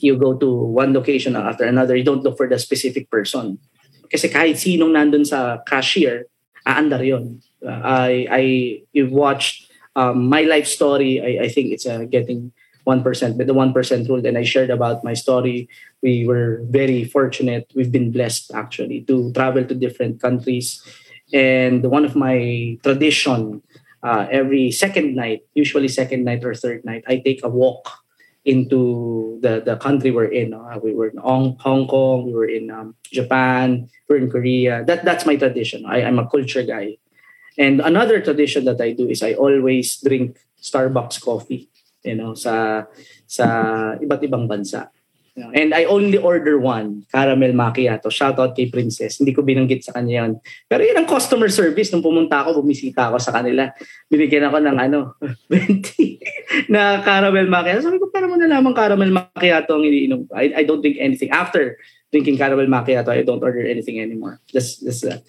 [0.00, 1.92] you go to one location after another.
[1.92, 3.60] You don't look for the specific person.
[4.08, 6.24] Kasi kahit sinong nandun sa cashier,
[6.64, 7.44] aandar 'yon.
[7.60, 8.42] Uh, I I
[8.96, 11.20] you've watched um, my life story.
[11.20, 12.56] I I think it's uh, getting
[12.86, 15.68] 1%, but the 1% rule, and I shared about my story.
[16.02, 17.70] We were very fortunate.
[17.74, 20.80] We've been blessed actually to travel to different countries.
[21.34, 23.62] And one of my tradition,
[24.02, 27.90] uh, every second night, usually second night or third night, I take a walk
[28.44, 30.54] into the, the country we're in.
[30.54, 34.30] Uh, we were in Hong, Hong Kong, we were in um, Japan, we are in
[34.30, 34.84] Korea.
[34.84, 35.84] That That's my tradition.
[35.84, 36.98] I, I'm a culture guy.
[37.58, 41.68] And another tradition that I do is I always drink Starbucks coffee
[42.06, 42.86] you know, sa
[43.26, 43.46] sa
[43.98, 44.88] iba't ibang bansa.
[45.36, 48.08] You know, and I only order one, caramel macchiato.
[48.08, 49.20] Shout out kay Princess.
[49.20, 50.40] Hindi ko binanggit sa kanya yan.
[50.64, 51.92] Pero yun ang customer service.
[51.92, 53.68] Nung pumunta ako, bumisita ako sa kanila.
[54.08, 55.12] Binigyan ako ng ano,
[55.52, 57.84] 20 na caramel macchiato.
[57.84, 60.32] Sabi ko, para mo nalaman caramel macchiato ang iniinom ko.
[60.32, 61.28] I, I don't drink anything.
[61.28, 61.76] After
[62.08, 64.40] drinking caramel macchiato, I don't order anything anymore.
[64.56, 65.20] That's, that's that.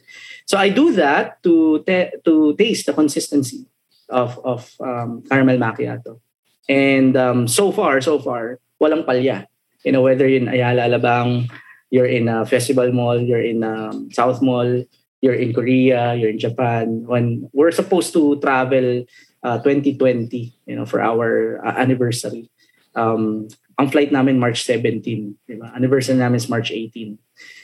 [0.47, 3.67] So I do that to te- to taste the consistency
[4.07, 6.23] of of um, caramel macchiato.
[6.67, 9.47] And um, so far, so far, walang palya.
[9.83, 11.49] You know, whether in Ayala, Alabang,
[11.89, 14.83] you're in a festival mall, you're in um, South Mall,
[15.21, 17.07] you're in Korea, you're in Japan.
[17.07, 19.05] When we're supposed to travel
[19.43, 22.49] uh, 2020, you know, for our uh, anniversary.
[22.95, 25.69] Um, ang flight namin March 17, di ba?
[25.77, 27.17] Anniversary namin is March 18.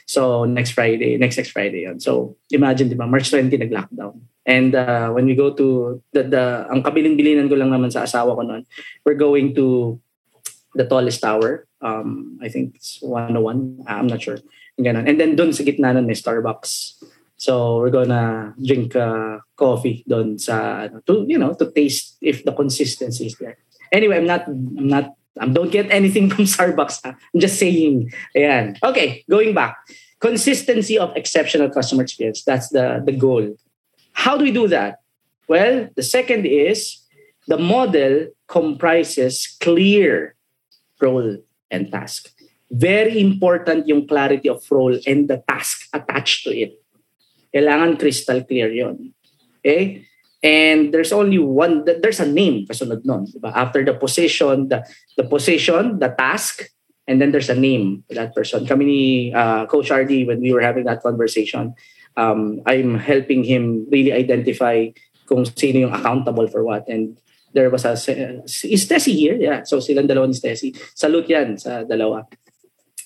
[0.06, 1.98] So next Friday, next next Friday yon.
[1.98, 3.10] So imagine, di ba?
[3.10, 4.22] March 20 nag-lockdown.
[4.46, 8.36] And uh, when we go to the, the ang kabilin-bilinan ko lang naman sa asawa
[8.36, 8.62] ko noon,
[9.04, 9.98] we're going to
[10.74, 11.66] the tallest tower.
[11.80, 13.84] Um, I think it's 101.
[13.88, 14.38] I'm not sure.
[14.78, 15.08] Ganun.
[15.08, 17.00] And then doon sa gitna nun may Starbucks.
[17.36, 22.52] So we're gonna drink uh, coffee doon sa to you know to taste if the
[22.52, 23.58] consistency is there.
[23.92, 27.02] Anyway, I'm not I'm not I don't get anything from Starbucks.
[27.04, 27.14] Ha?
[27.14, 28.12] I'm just saying.
[28.36, 28.78] Ayan.
[28.82, 29.78] Okay, going back.
[30.20, 32.44] Consistency of exceptional customer experience.
[32.44, 33.56] That's the, the goal.
[34.14, 35.02] How do we do that?
[35.46, 37.04] Well, the second is
[37.46, 40.34] the model comprises clear
[41.00, 41.36] role
[41.70, 42.32] and task.
[42.70, 46.80] Very important yung clarity of role and the task attached to it.
[47.54, 49.12] Kailangan crystal clear yon.
[49.60, 50.06] Okay?
[50.42, 53.26] And there's only one, there's a name kasunod nun.
[53.26, 53.52] Diba?
[53.54, 54.84] After the position, the,
[55.16, 56.68] the position, the task,
[57.06, 58.66] and then there's a name for that person.
[58.66, 61.74] Kami ni uh, Coach RD, when we were having that conversation,
[62.16, 64.90] um, I'm helping him really identify
[65.26, 66.88] kung sino yung accountable for what.
[66.88, 67.16] And
[67.52, 67.94] there was a,
[68.46, 69.36] is Tessie here?
[69.36, 69.62] Yeah.
[69.64, 70.74] So silang dalawa ni Tessie.
[70.94, 72.26] Salute yan sa dalawa.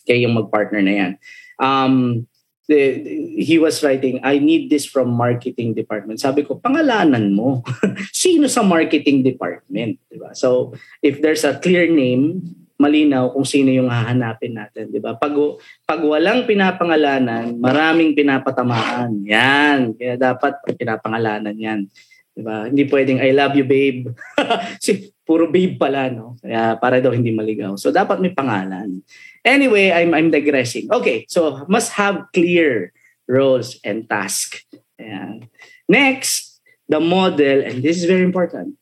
[0.07, 1.12] Kaya yung mag-partner na yan.
[1.61, 2.27] Um,
[2.68, 3.01] the,
[3.40, 6.21] he was writing, I need this from marketing department.
[6.21, 7.64] Sabi ko, pangalanan mo.
[8.12, 9.99] Sino sa marketing department?
[10.12, 10.37] Diba?
[10.37, 15.19] So, if there's a clear name, malinaw kung sino yung hahanapin natin, di ba?
[15.19, 15.35] Pag,
[15.83, 19.27] pag walang pinapangalanan, maraming pinapatamaan.
[19.27, 19.99] Yan.
[19.99, 21.91] Kaya dapat pinapangalanan yan.
[22.31, 22.71] Di ba?
[22.71, 24.14] Hindi pwedeng I love you babe.
[24.85, 26.38] si puro babe pala, no?
[26.38, 27.75] Kaya para daw hindi maligaw.
[27.75, 29.03] So dapat may pangalan.
[29.43, 30.87] Anyway, I'm I'm digressing.
[30.88, 32.95] Okay, so must have clear
[33.27, 34.62] roles and tasks.
[35.03, 35.51] Ayan.
[35.91, 38.79] Next, the model, and this is very important,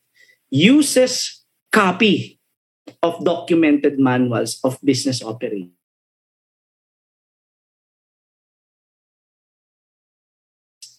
[0.53, 2.36] uses copy
[3.03, 5.71] of documented manuals of business operating.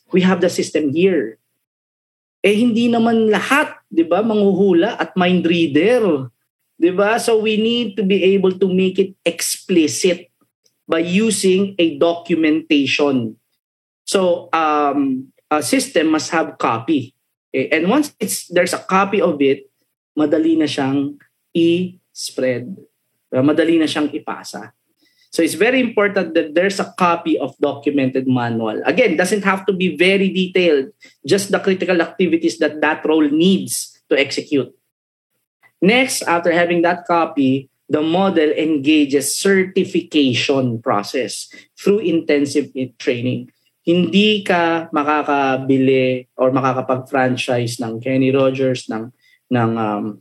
[0.09, 1.37] We have the system here.
[2.41, 6.33] Eh hindi naman lahat, 'di ba, Manguhula at mind reader.
[6.81, 7.21] 'Di ba?
[7.21, 10.33] So we need to be able to make it explicit
[10.89, 13.37] by using a documentation.
[14.09, 17.13] So um, a system must have copy.
[17.53, 17.69] Okay?
[17.69, 19.69] And once it's there's a copy of it,
[20.17, 21.21] madali na siyang
[21.59, 22.79] i-spread.
[23.35, 24.73] Madali na siyang ipasa.
[25.29, 28.81] So it's very important that there's a copy of documented manual.
[28.89, 30.89] Again, doesn't have to be very detailed,
[31.27, 34.73] just the critical activities that that role needs to execute.
[35.85, 43.53] Next, after having that copy, the model engages certification process through intensive training.
[43.85, 49.13] Hindi ka makakabili or makakapag-franchise ng Kenny Rogers, ng,
[49.53, 50.21] ng um,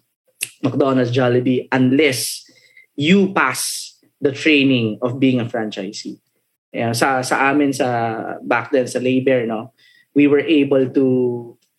[0.63, 2.43] McDonald's Jollibee unless
[2.95, 6.17] you pass the training of being a franchisee.
[6.73, 9.73] Yeah, sa sa amin sa back then sa Lay Bare no,
[10.13, 11.05] we were able to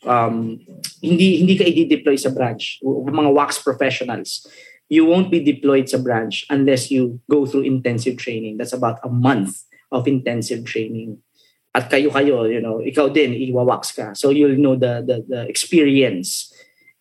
[0.07, 0.63] um
[1.03, 2.79] hindi hindi ka i-deploy sa branch.
[2.83, 4.47] Mga wax professionals.
[4.89, 8.57] You won't be deployed sa branch unless you go through intensive training.
[8.57, 11.21] That's about a month of intensive training.
[11.77, 14.17] At kayo-kayo, you know, ikaw din, iwa-wax ka.
[14.17, 16.49] So you'll know the, the, the experience.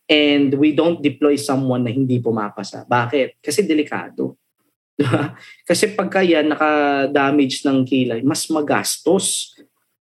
[0.08, 2.88] And we don't deploy someone na hindi pumapasa.
[2.88, 3.43] Bakit?
[3.43, 4.39] Kasi delikado.
[5.70, 9.54] Kasi pagka yan naka-damage ng kilay, mas magastos.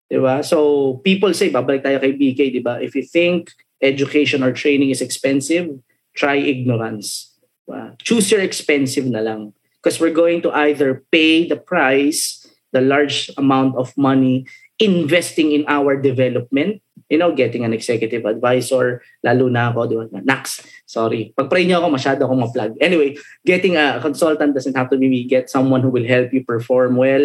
[0.07, 0.41] 'Di ba?
[0.47, 2.79] So people say, babalik tayo kay BK, 'di ba?
[2.79, 3.51] If you think
[3.83, 5.69] education or training is expensive,
[6.17, 7.37] try ignorance.
[7.67, 7.99] Diba?
[8.01, 9.53] Choose your expensive na lang.
[9.83, 14.47] Because we're going to either pay the price, the large amount of money,
[14.81, 19.97] investing in our development, you know, getting an executive advisor, lalo na ako, di?
[20.27, 21.31] Nax, sorry.
[21.37, 22.73] Pag-pray niyo ako, masyado akong ma-plug.
[22.83, 23.15] Anyway,
[23.47, 25.23] getting a consultant doesn't have to be me.
[25.25, 27.23] Get someone who will help you perform well,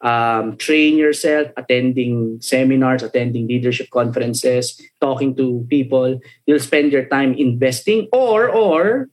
[0.00, 6.20] um, train yourself, attending seminars, attending leadership conferences, talking to people.
[6.46, 9.08] You'll spend your time investing or, or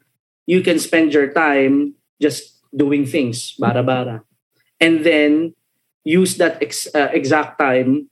[0.45, 4.21] you can spend your time just doing things, bara-bara.
[4.79, 5.55] And then
[6.03, 8.09] use that ex- uh, exact time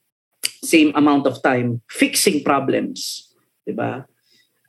[0.64, 3.34] same amount of time fixing problems,
[3.68, 4.06] diba?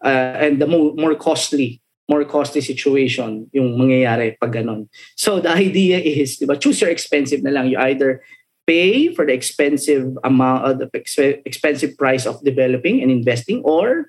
[0.03, 4.89] Uh, and the more, more costly, more costly situation yung mangyayari pag ganun.
[5.17, 7.69] So the idea is, diba, choose your expensive na lang.
[7.69, 8.23] You either
[8.67, 10.91] pay for the expensive amount, uh, the
[11.47, 14.07] expensive price of developing and investing, or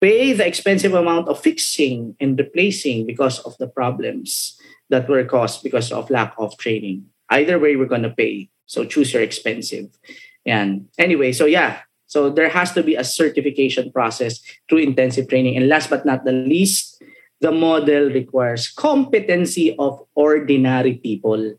[0.00, 4.58] pay the expensive amount of fixing and replacing because of the problems
[4.88, 7.06] that were caused because of lack of training.
[7.30, 8.48] Either way, we're gonna pay.
[8.66, 9.90] So choose your expensive.
[10.50, 15.56] And anyway, so yeah, so there has to be a certification process through intensive training.
[15.56, 17.00] And last but not the least,
[17.40, 21.54] the model requires competency of ordinary people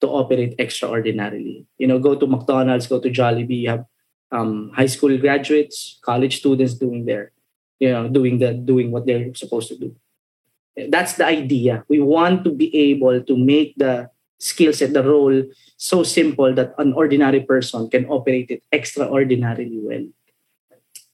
[0.00, 1.66] to operate extraordinarily.
[1.78, 3.84] You know, go to McDonald's, go to Jollibee, you have
[4.32, 7.32] um, high school graduates, college students doing their,
[7.78, 9.94] you know, doing the doing what they're supposed to do.
[10.88, 11.84] That's the idea.
[11.88, 14.10] We want to be able to make the
[14.44, 15.42] skill set, the role
[15.76, 20.04] so simple that an ordinary person can operate it extraordinarily well.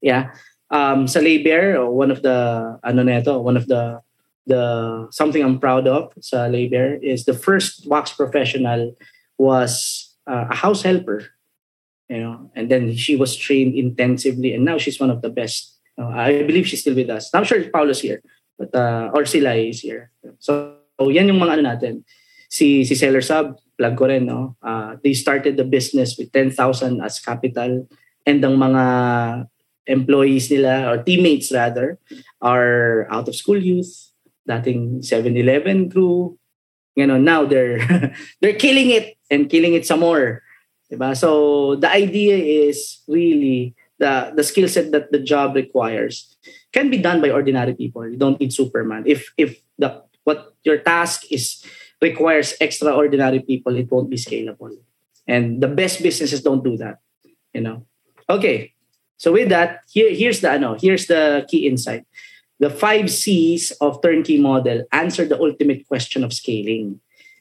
[0.02, 0.34] Yeah.
[0.70, 4.02] Um, sa Lay Bare, one of the ano neto, one of the
[4.46, 8.98] the something I'm proud of sa Lay Bare is the first wax professional
[9.38, 11.30] was uh, a house helper.
[12.10, 15.78] You know, and then she was trained intensively, and now she's one of the best.
[15.94, 17.30] Uh, I believe she's still with us.
[17.30, 18.18] I'm sure Paulo's here,
[18.58, 20.10] but uh, or Sila is here.
[20.42, 21.94] So, so yan yung mga ano natin.
[22.50, 24.58] Si si Seller Sub, plug ko rin, no?
[24.60, 26.52] Uh, they started the business with 10,000
[27.00, 27.86] as capital
[28.26, 28.84] and ang mga
[29.86, 31.96] employees nila or teammates rather
[32.42, 34.12] are out of school youth,
[34.46, 36.36] dating 7-Eleven crew.
[36.98, 37.80] You know, now they're
[38.42, 40.42] they're killing it and killing it some more.
[40.90, 41.16] Diba?
[41.16, 46.36] So the idea is really the the skill set that the job requires
[46.74, 48.04] can be done by ordinary people.
[48.04, 49.06] You don't need Superman.
[49.06, 51.62] If if the what your task is
[52.00, 54.76] requires extraordinary people, it won't be scalable.
[55.26, 56.98] And the best businesses don't do that.
[57.52, 57.86] You know.
[58.28, 58.72] Okay.
[59.18, 62.06] So with that, here, here's the ano, here's the key insight.
[62.58, 67.00] The five C's of turnkey model answer the ultimate question of scaling.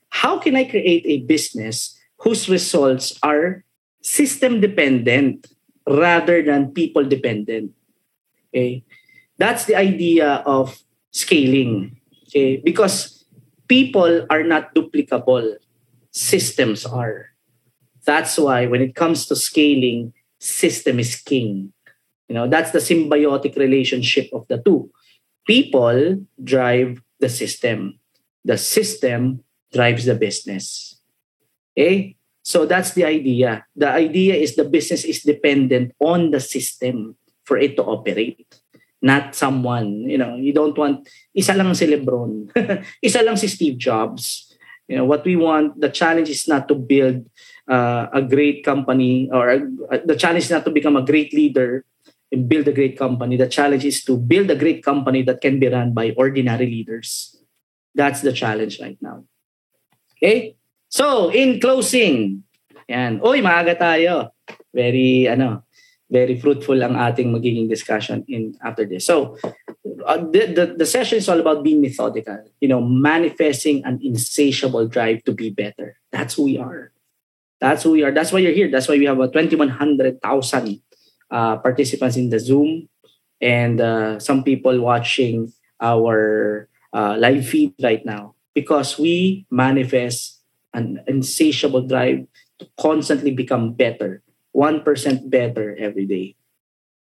[0.09, 3.63] How can I create a business whose results are
[4.01, 5.47] system dependent
[5.87, 7.71] rather than people dependent?
[8.49, 8.83] Okay.
[9.37, 11.95] That's the idea of scaling.
[12.27, 12.57] Okay.
[12.57, 13.18] Because
[13.69, 15.55] people are not duplicable,
[16.11, 17.29] systems are.
[18.03, 21.71] That's why when it comes to scaling, system is king.
[22.27, 24.91] You know, that's the symbiotic relationship of the two.
[25.47, 27.99] People drive the system.
[28.43, 30.99] The system drives the business.
[31.77, 32.17] Okay?
[32.43, 33.65] So that's the idea.
[33.75, 38.45] The idea is the business is dependent on the system for it to operate.
[39.01, 42.51] Not someone, you know, you don't want, isa lang si Lebron,
[43.07, 44.51] isa lang si Steve Jobs.
[44.89, 47.23] You know, what we want, the challenge is not to build
[47.69, 49.51] uh, a great company or
[49.93, 51.85] uh, the challenge is not to become a great leader
[52.31, 53.37] and build a great company.
[53.37, 57.37] The challenge is to build a great company that can be run by ordinary leaders.
[57.95, 59.23] That's the challenge right now.
[60.17, 60.55] Okay?
[60.89, 62.43] So, in closing,
[62.89, 63.21] yan.
[63.21, 64.33] Uy, maaga tayo.
[64.73, 65.68] Very, ano,
[66.09, 69.05] very fruitful ang ating magiging discussion in after this.
[69.05, 69.37] So,
[70.05, 74.87] uh, the, the, the session is all about being methodical, you know, manifesting an insatiable
[74.87, 75.97] drive to be better.
[76.11, 76.91] That's who we are.
[77.61, 78.11] That's who we are.
[78.11, 78.71] That's why you're here.
[78.71, 80.81] That's why we have a 2,100,000
[81.31, 82.89] uh, participants in the Zoom
[83.41, 90.41] and uh, some people watching our uh, live feed right now because we manifest
[90.73, 92.27] an insatiable drive
[92.59, 94.21] to constantly become better,
[94.55, 96.35] 1% better every day.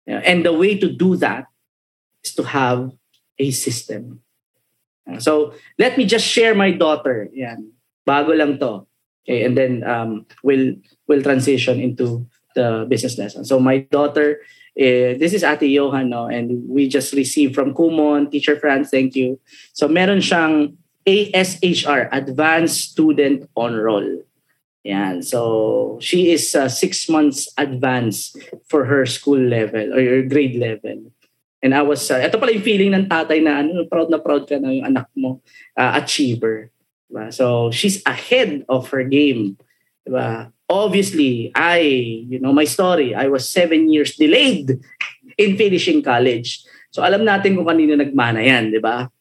[0.07, 1.47] And the way to do that
[2.23, 2.91] is to have
[3.39, 4.21] a system.
[5.19, 7.29] So let me just share my daughter.
[7.31, 7.71] Yan.
[8.07, 8.87] Bago lang to.
[9.27, 10.75] Okay, and then um, we'll
[11.07, 13.43] we'll transition into the business lesson.
[13.43, 14.39] So my daughter,
[14.79, 16.25] eh, this is Ate Johan, no?
[16.31, 19.39] and we just received from Kumon, Teacher Franz, thank you.
[19.73, 24.23] So meron siyang ASHR, Advanced Student Honor Roll.
[24.87, 25.19] Yan.
[25.19, 28.39] So she is uh, six months advanced
[28.71, 31.11] for her school level or her grade level.
[31.59, 34.47] And I was, uh, ito pala yung feeling ng tatay na ano, proud na proud
[34.47, 35.43] ka na yung anak mo,
[35.75, 36.71] uh, achiever.
[37.11, 37.33] Diba?
[37.35, 39.59] So she's ahead of her game.
[40.07, 40.55] Diba?
[40.71, 41.83] Obviously, I,
[42.23, 44.71] you know, my story, I was seven years delayed
[45.35, 46.63] in finishing college.
[46.95, 49.11] So alam natin kung kanino nagmana yan, di ba?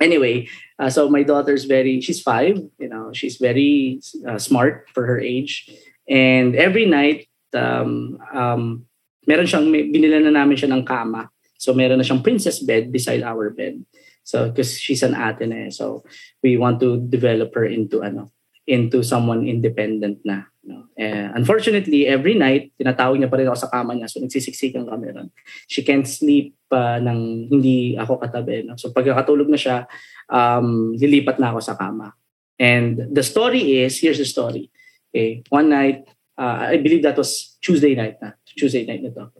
[0.00, 0.48] Anyway,
[0.80, 5.20] uh, so my daughter's very, she's five, you know, she's very uh, smart for her
[5.20, 5.68] age.
[6.08, 8.86] And every night, um, um,
[9.28, 11.28] meron siyang, binila na namin siya ng kama.
[11.60, 13.84] So meron na siyang princess bed beside our bed.
[14.24, 15.70] So, because she's an ate na eh.
[15.70, 16.04] So,
[16.42, 18.32] we want to develop her into ano,
[18.66, 20.48] into someone independent na.
[20.60, 20.92] No?
[20.94, 24.08] Eh, unfortunately, every night, tinatawag niya pa rin ako sa kama niya.
[24.12, 25.32] So, nagsisiksikan kami ron.
[25.66, 28.68] She can't sleep pa nang hindi ako katabi.
[28.68, 28.76] No?
[28.76, 29.88] So, pagkakatulog na siya,
[30.28, 32.12] um, lilipat na ako sa kama.
[32.60, 34.68] And the story is, here's the story.
[35.10, 36.06] Okay, one night,
[36.36, 38.36] uh, I believe that was Tuesday night na.
[38.44, 39.32] Tuesday night na.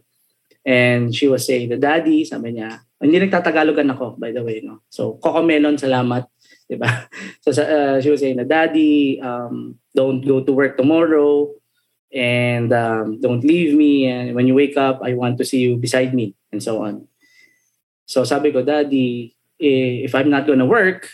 [0.65, 4.65] And she was saying, the daddy, sabi niya, hindi nagtatagalogan ako, by the way.
[4.65, 4.85] No?
[4.89, 6.29] So, Cocomelon, salamat.
[6.71, 7.09] Diba?
[7.43, 11.49] So, uh, she was saying, daddy, um, don't go to work tomorrow
[12.13, 14.07] and um, don't leave me.
[14.07, 17.09] And when you wake up, I want to see you beside me and so on.
[18.05, 21.09] So, sabi ko, daddy, eh, if I'm not gonna work,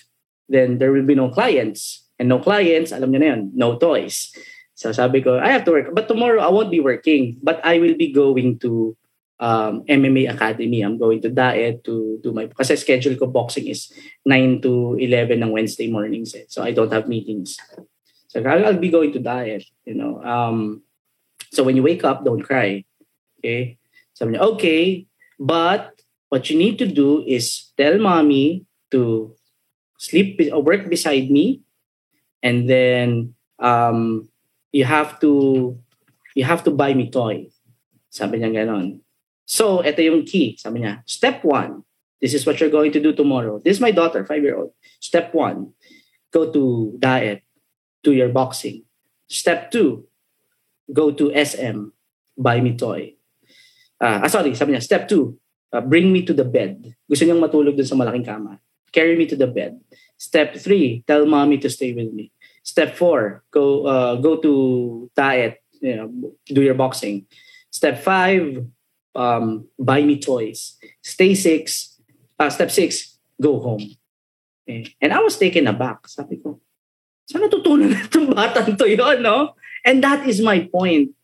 [0.49, 2.03] then there will be no clients.
[2.19, 4.33] And no clients, alam niyo na yun, no toys.
[4.77, 5.89] So sabi ko, I have to work.
[5.93, 7.41] But tomorrow, I won't be working.
[7.43, 8.97] But I will be going to
[9.41, 10.83] um, MMA Academy.
[10.83, 12.47] I'm going to diet to do my...
[12.47, 13.93] Kasi schedule ko boxing is
[14.25, 16.35] 9 to 11 ng Wednesday mornings.
[16.35, 16.45] Eh.
[16.49, 17.57] So I don't have meetings.
[18.29, 20.23] So I'll, I'll be going to diet, you know.
[20.23, 20.83] Um,
[21.53, 22.85] so when you wake up, don't cry.
[23.39, 23.79] Okay?
[24.15, 25.07] Sabi niya, okay,
[25.39, 25.93] but
[26.29, 29.35] what you need to do is tell mommy to
[29.99, 31.61] sleep or work beside me
[32.43, 34.29] and then um,
[34.73, 35.77] you have to
[36.35, 37.49] you have to buy me toy.
[38.13, 39.01] Sabi niya ganon.
[39.47, 40.59] So, ito yung key.
[40.59, 41.87] Sabi niya, step one,
[42.19, 43.63] this is what you're going to do tomorrow.
[43.63, 44.75] This is my daughter, five-year-old.
[44.99, 45.71] Step one,
[46.35, 47.47] go to diet,
[48.03, 48.83] do your boxing.
[49.31, 50.11] Step two,
[50.93, 51.95] go to SM,
[52.37, 53.15] buy me toy.
[54.03, 55.39] Ah, ah sorry, sabi niya, step two,
[55.73, 56.95] uh, bring me to the bed.
[57.07, 58.59] Gusto niyang matulog dun sa malaking kama.
[58.91, 59.79] Carry me to the bed.
[60.19, 62.33] Step three, tell mommy to stay with me.
[62.67, 66.09] Step four, go uh, go to diet, you know,
[66.51, 67.27] do your boxing.
[67.71, 68.65] Step five,
[69.17, 70.77] um, buy me toys.
[71.03, 72.01] Stay six,
[72.39, 73.97] uh, step six, go home.
[74.69, 74.95] Okay.
[75.01, 76.07] And I was taken aback.
[76.09, 76.61] Sabi ko,
[77.31, 79.55] saan natutunan na itong batang to yun, no?
[79.87, 81.15] And that is my point.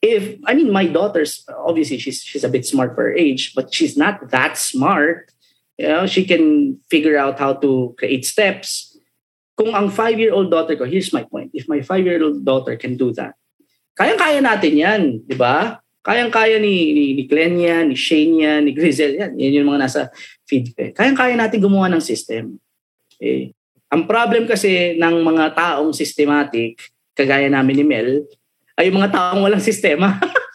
[0.00, 3.72] If, I mean, my daughter's, obviously, she's, she's a bit smart for her age, but
[3.72, 5.32] she's not that smart.
[5.76, 8.96] You know, she can figure out how to create steps.
[9.56, 11.50] Kung ang five-year-old daughter ko, here's my point.
[11.52, 13.36] If my five-year-old daughter can do that,
[13.96, 15.80] kayang-kaya natin yan, di ba?
[16.06, 19.34] Kayang-kaya ni, ni, ni Glenn yan, ni Shane yan, ni Grizel yan.
[19.34, 20.00] Yan yung mga nasa
[20.46, 20.86] feed ko.
[20.86, 20.90] eh.
[20.94, 22.62] Kayang-kaya natin gumawa ng system.
[23.18, 23.50] Eh,
[23.90, 26.78] ang problem kasi ng mga taong systematic,
[27.18, 28.10] kagaya namin ni Mel,
[28.78, 30.14] ay yung mga taong walang sistema.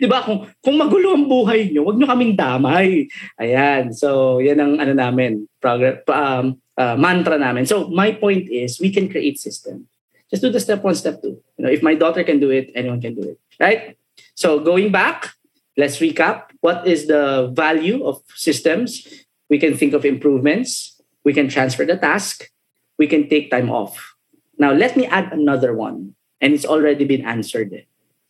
[0.00, 0.24] 'Di ba?
[0.26, 3.06] Kung kung magulo ang buhay niyo, wag niyo kaming damay.
[3.38, 3.94] Ayan.
[3.94, 7.68] So, 'yan ang ano namin, progress um, uh, mantra namin.
[7.68, 9.86] So, my point is we can create system.
[10.26, 11.38] Just do the step one, step two.
[11.54, 13.94] You know, if my daughter can do it, anyone can do it, right?
[14.36, 15.32] So going back,
[15.80, 16.52] let's recap.
[16.60, 19.08] What is the value of systems?
[19.48, 21.00] We can think of improvements.
[21.24, 22.52] We can transfer the task.
[22.98, 24.14] We can take time off.
[24.58, 26.14] Now, let me add another one.
[26.40, 27.72] And it's already been answered.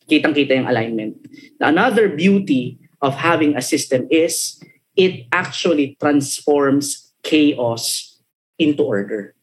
[0.07, 1.27] Kitang-kita yung alignment.
[1.59, 4.63] Another beauty of having a system is
[4.95, 8.15] it actually transforms chaos
[8.57, 9.35] into order.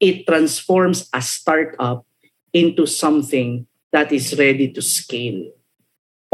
[0.00, 2.04] It transforms a startup
[2.52, 5.54] into something that is ready to scale.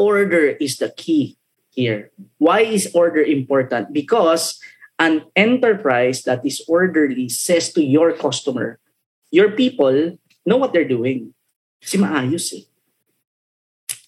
[0.00, 1.36] Order is the key
[1.68, 2.08] here.
[2.40, 3.92] Why is order important?
[3.92, 4.56] Because
[4.96, 8.80] an enterprise that is orderly says to your customer,
[9.28, 10.16] your people
[10.48, 11.36] know what they're doing.
[11.84, 12.64] Kasi maayos eh.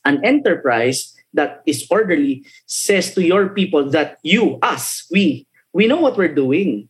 [0.09, 6.01] An enterprise that is orderly says to your people that you, us, we, we know
[6.01, 6.89] what we're doing.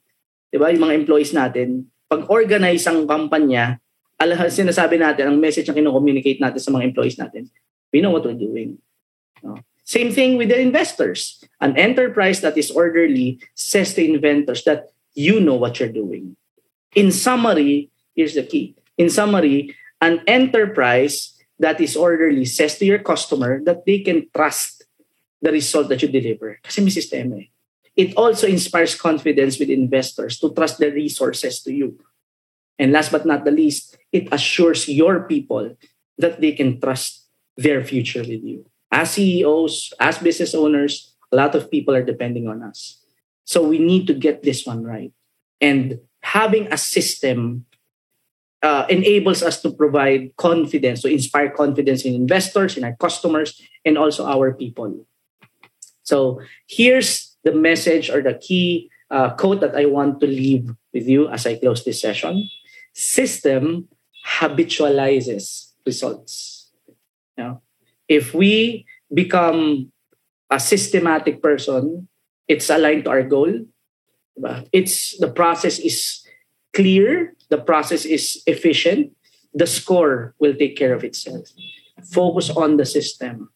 [0.54, 0.70] Diba?
[0.70, 3.78] Yung mga employees natin, pag organize ang kampanya,
[4.18, 7.50] alam, sinasabi natin, ang message na kino-communicate natin sa mga employees natin,
[7.90, 8.78] we know what we're doing.
[9.84, 11.42] Same thing with the investors.
[11.60, 16.36] An enterprise that is orderly says to inventors that you know what you're doing.
[16.94, 18.74] In summary, here's the key.
[18.96, 24.84] In summary, an enterprise that is orderly says to your customer that they can trust
[25.40, 26.58] the result that you deliver.
[26.62, 27.50] Kasi may sistema eh.
[27.94, 32.00] It also inspires confidence with investors to trust the resources to you.
[32.78, 35.76] And last but not the least, it assures your people
[36.16, 38.64] that they can trust their future with you.
[38.92, 43.00] As CEOs, as business owners, a lot of people are depending on us.
[43.44, 45.12] So we need to get this one right.
[45.60, 47.64] And having a system
[48.62, 53.98] uh, enables us to provide confidence, to inspire confidence in investors, in our customers, and
[53.98, 55.06] also our people.
[56.04, 61.08] So here's the message or the key uh, quote that I want to leave with
[61.08, 62.48] you as I close this session.
[62.94, 63.88] System
[64.26, 66.70] habitualizes results.
[67.36, 67.62] Know,
[68.12, 69.88] if we become
[70.50, 72.08] a systematic person,
[72.46, 73.64] it's aligned to our goal.
[74.72, 76.20] It's the process is
[76.76, 79.16] clear, the process is efficient,
[79.54, 81.48] the score will take care of itself.
[82.12, 83.48] Focus on the system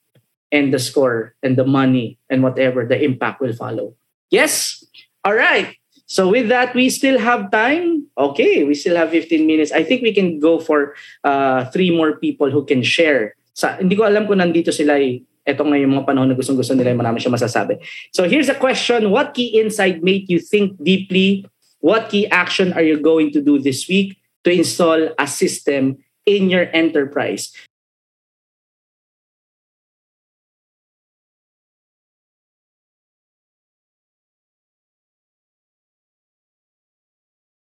[0.53, 3.93] and the score and the money and whatever the impact will follow.
[4.31, 4.85] Yes?
[5.25, 5.77] All right.
[6.07, 8.07] So with that, we still have time.
[8.17, 9.73] Okay, we still have 15 minutes.
[9.73, 10.95] I think we can go for
[11.25, 13.35] uh, three more people who can share.
[13.57, 15.25] Sa, hindi ko alam kung nandito sila eh.
[15.47, 17.81] Ito nga yung mga panahon na gustong-gusto nila yung marami siya masasabi.
[18.13, 19.09] So here's a question.
[19.09, 21.47] What key insight made you think deeply
[21.87, 26.51] What key action are you going to do this week to install a system in
[26.51, 27.55] your enterprise?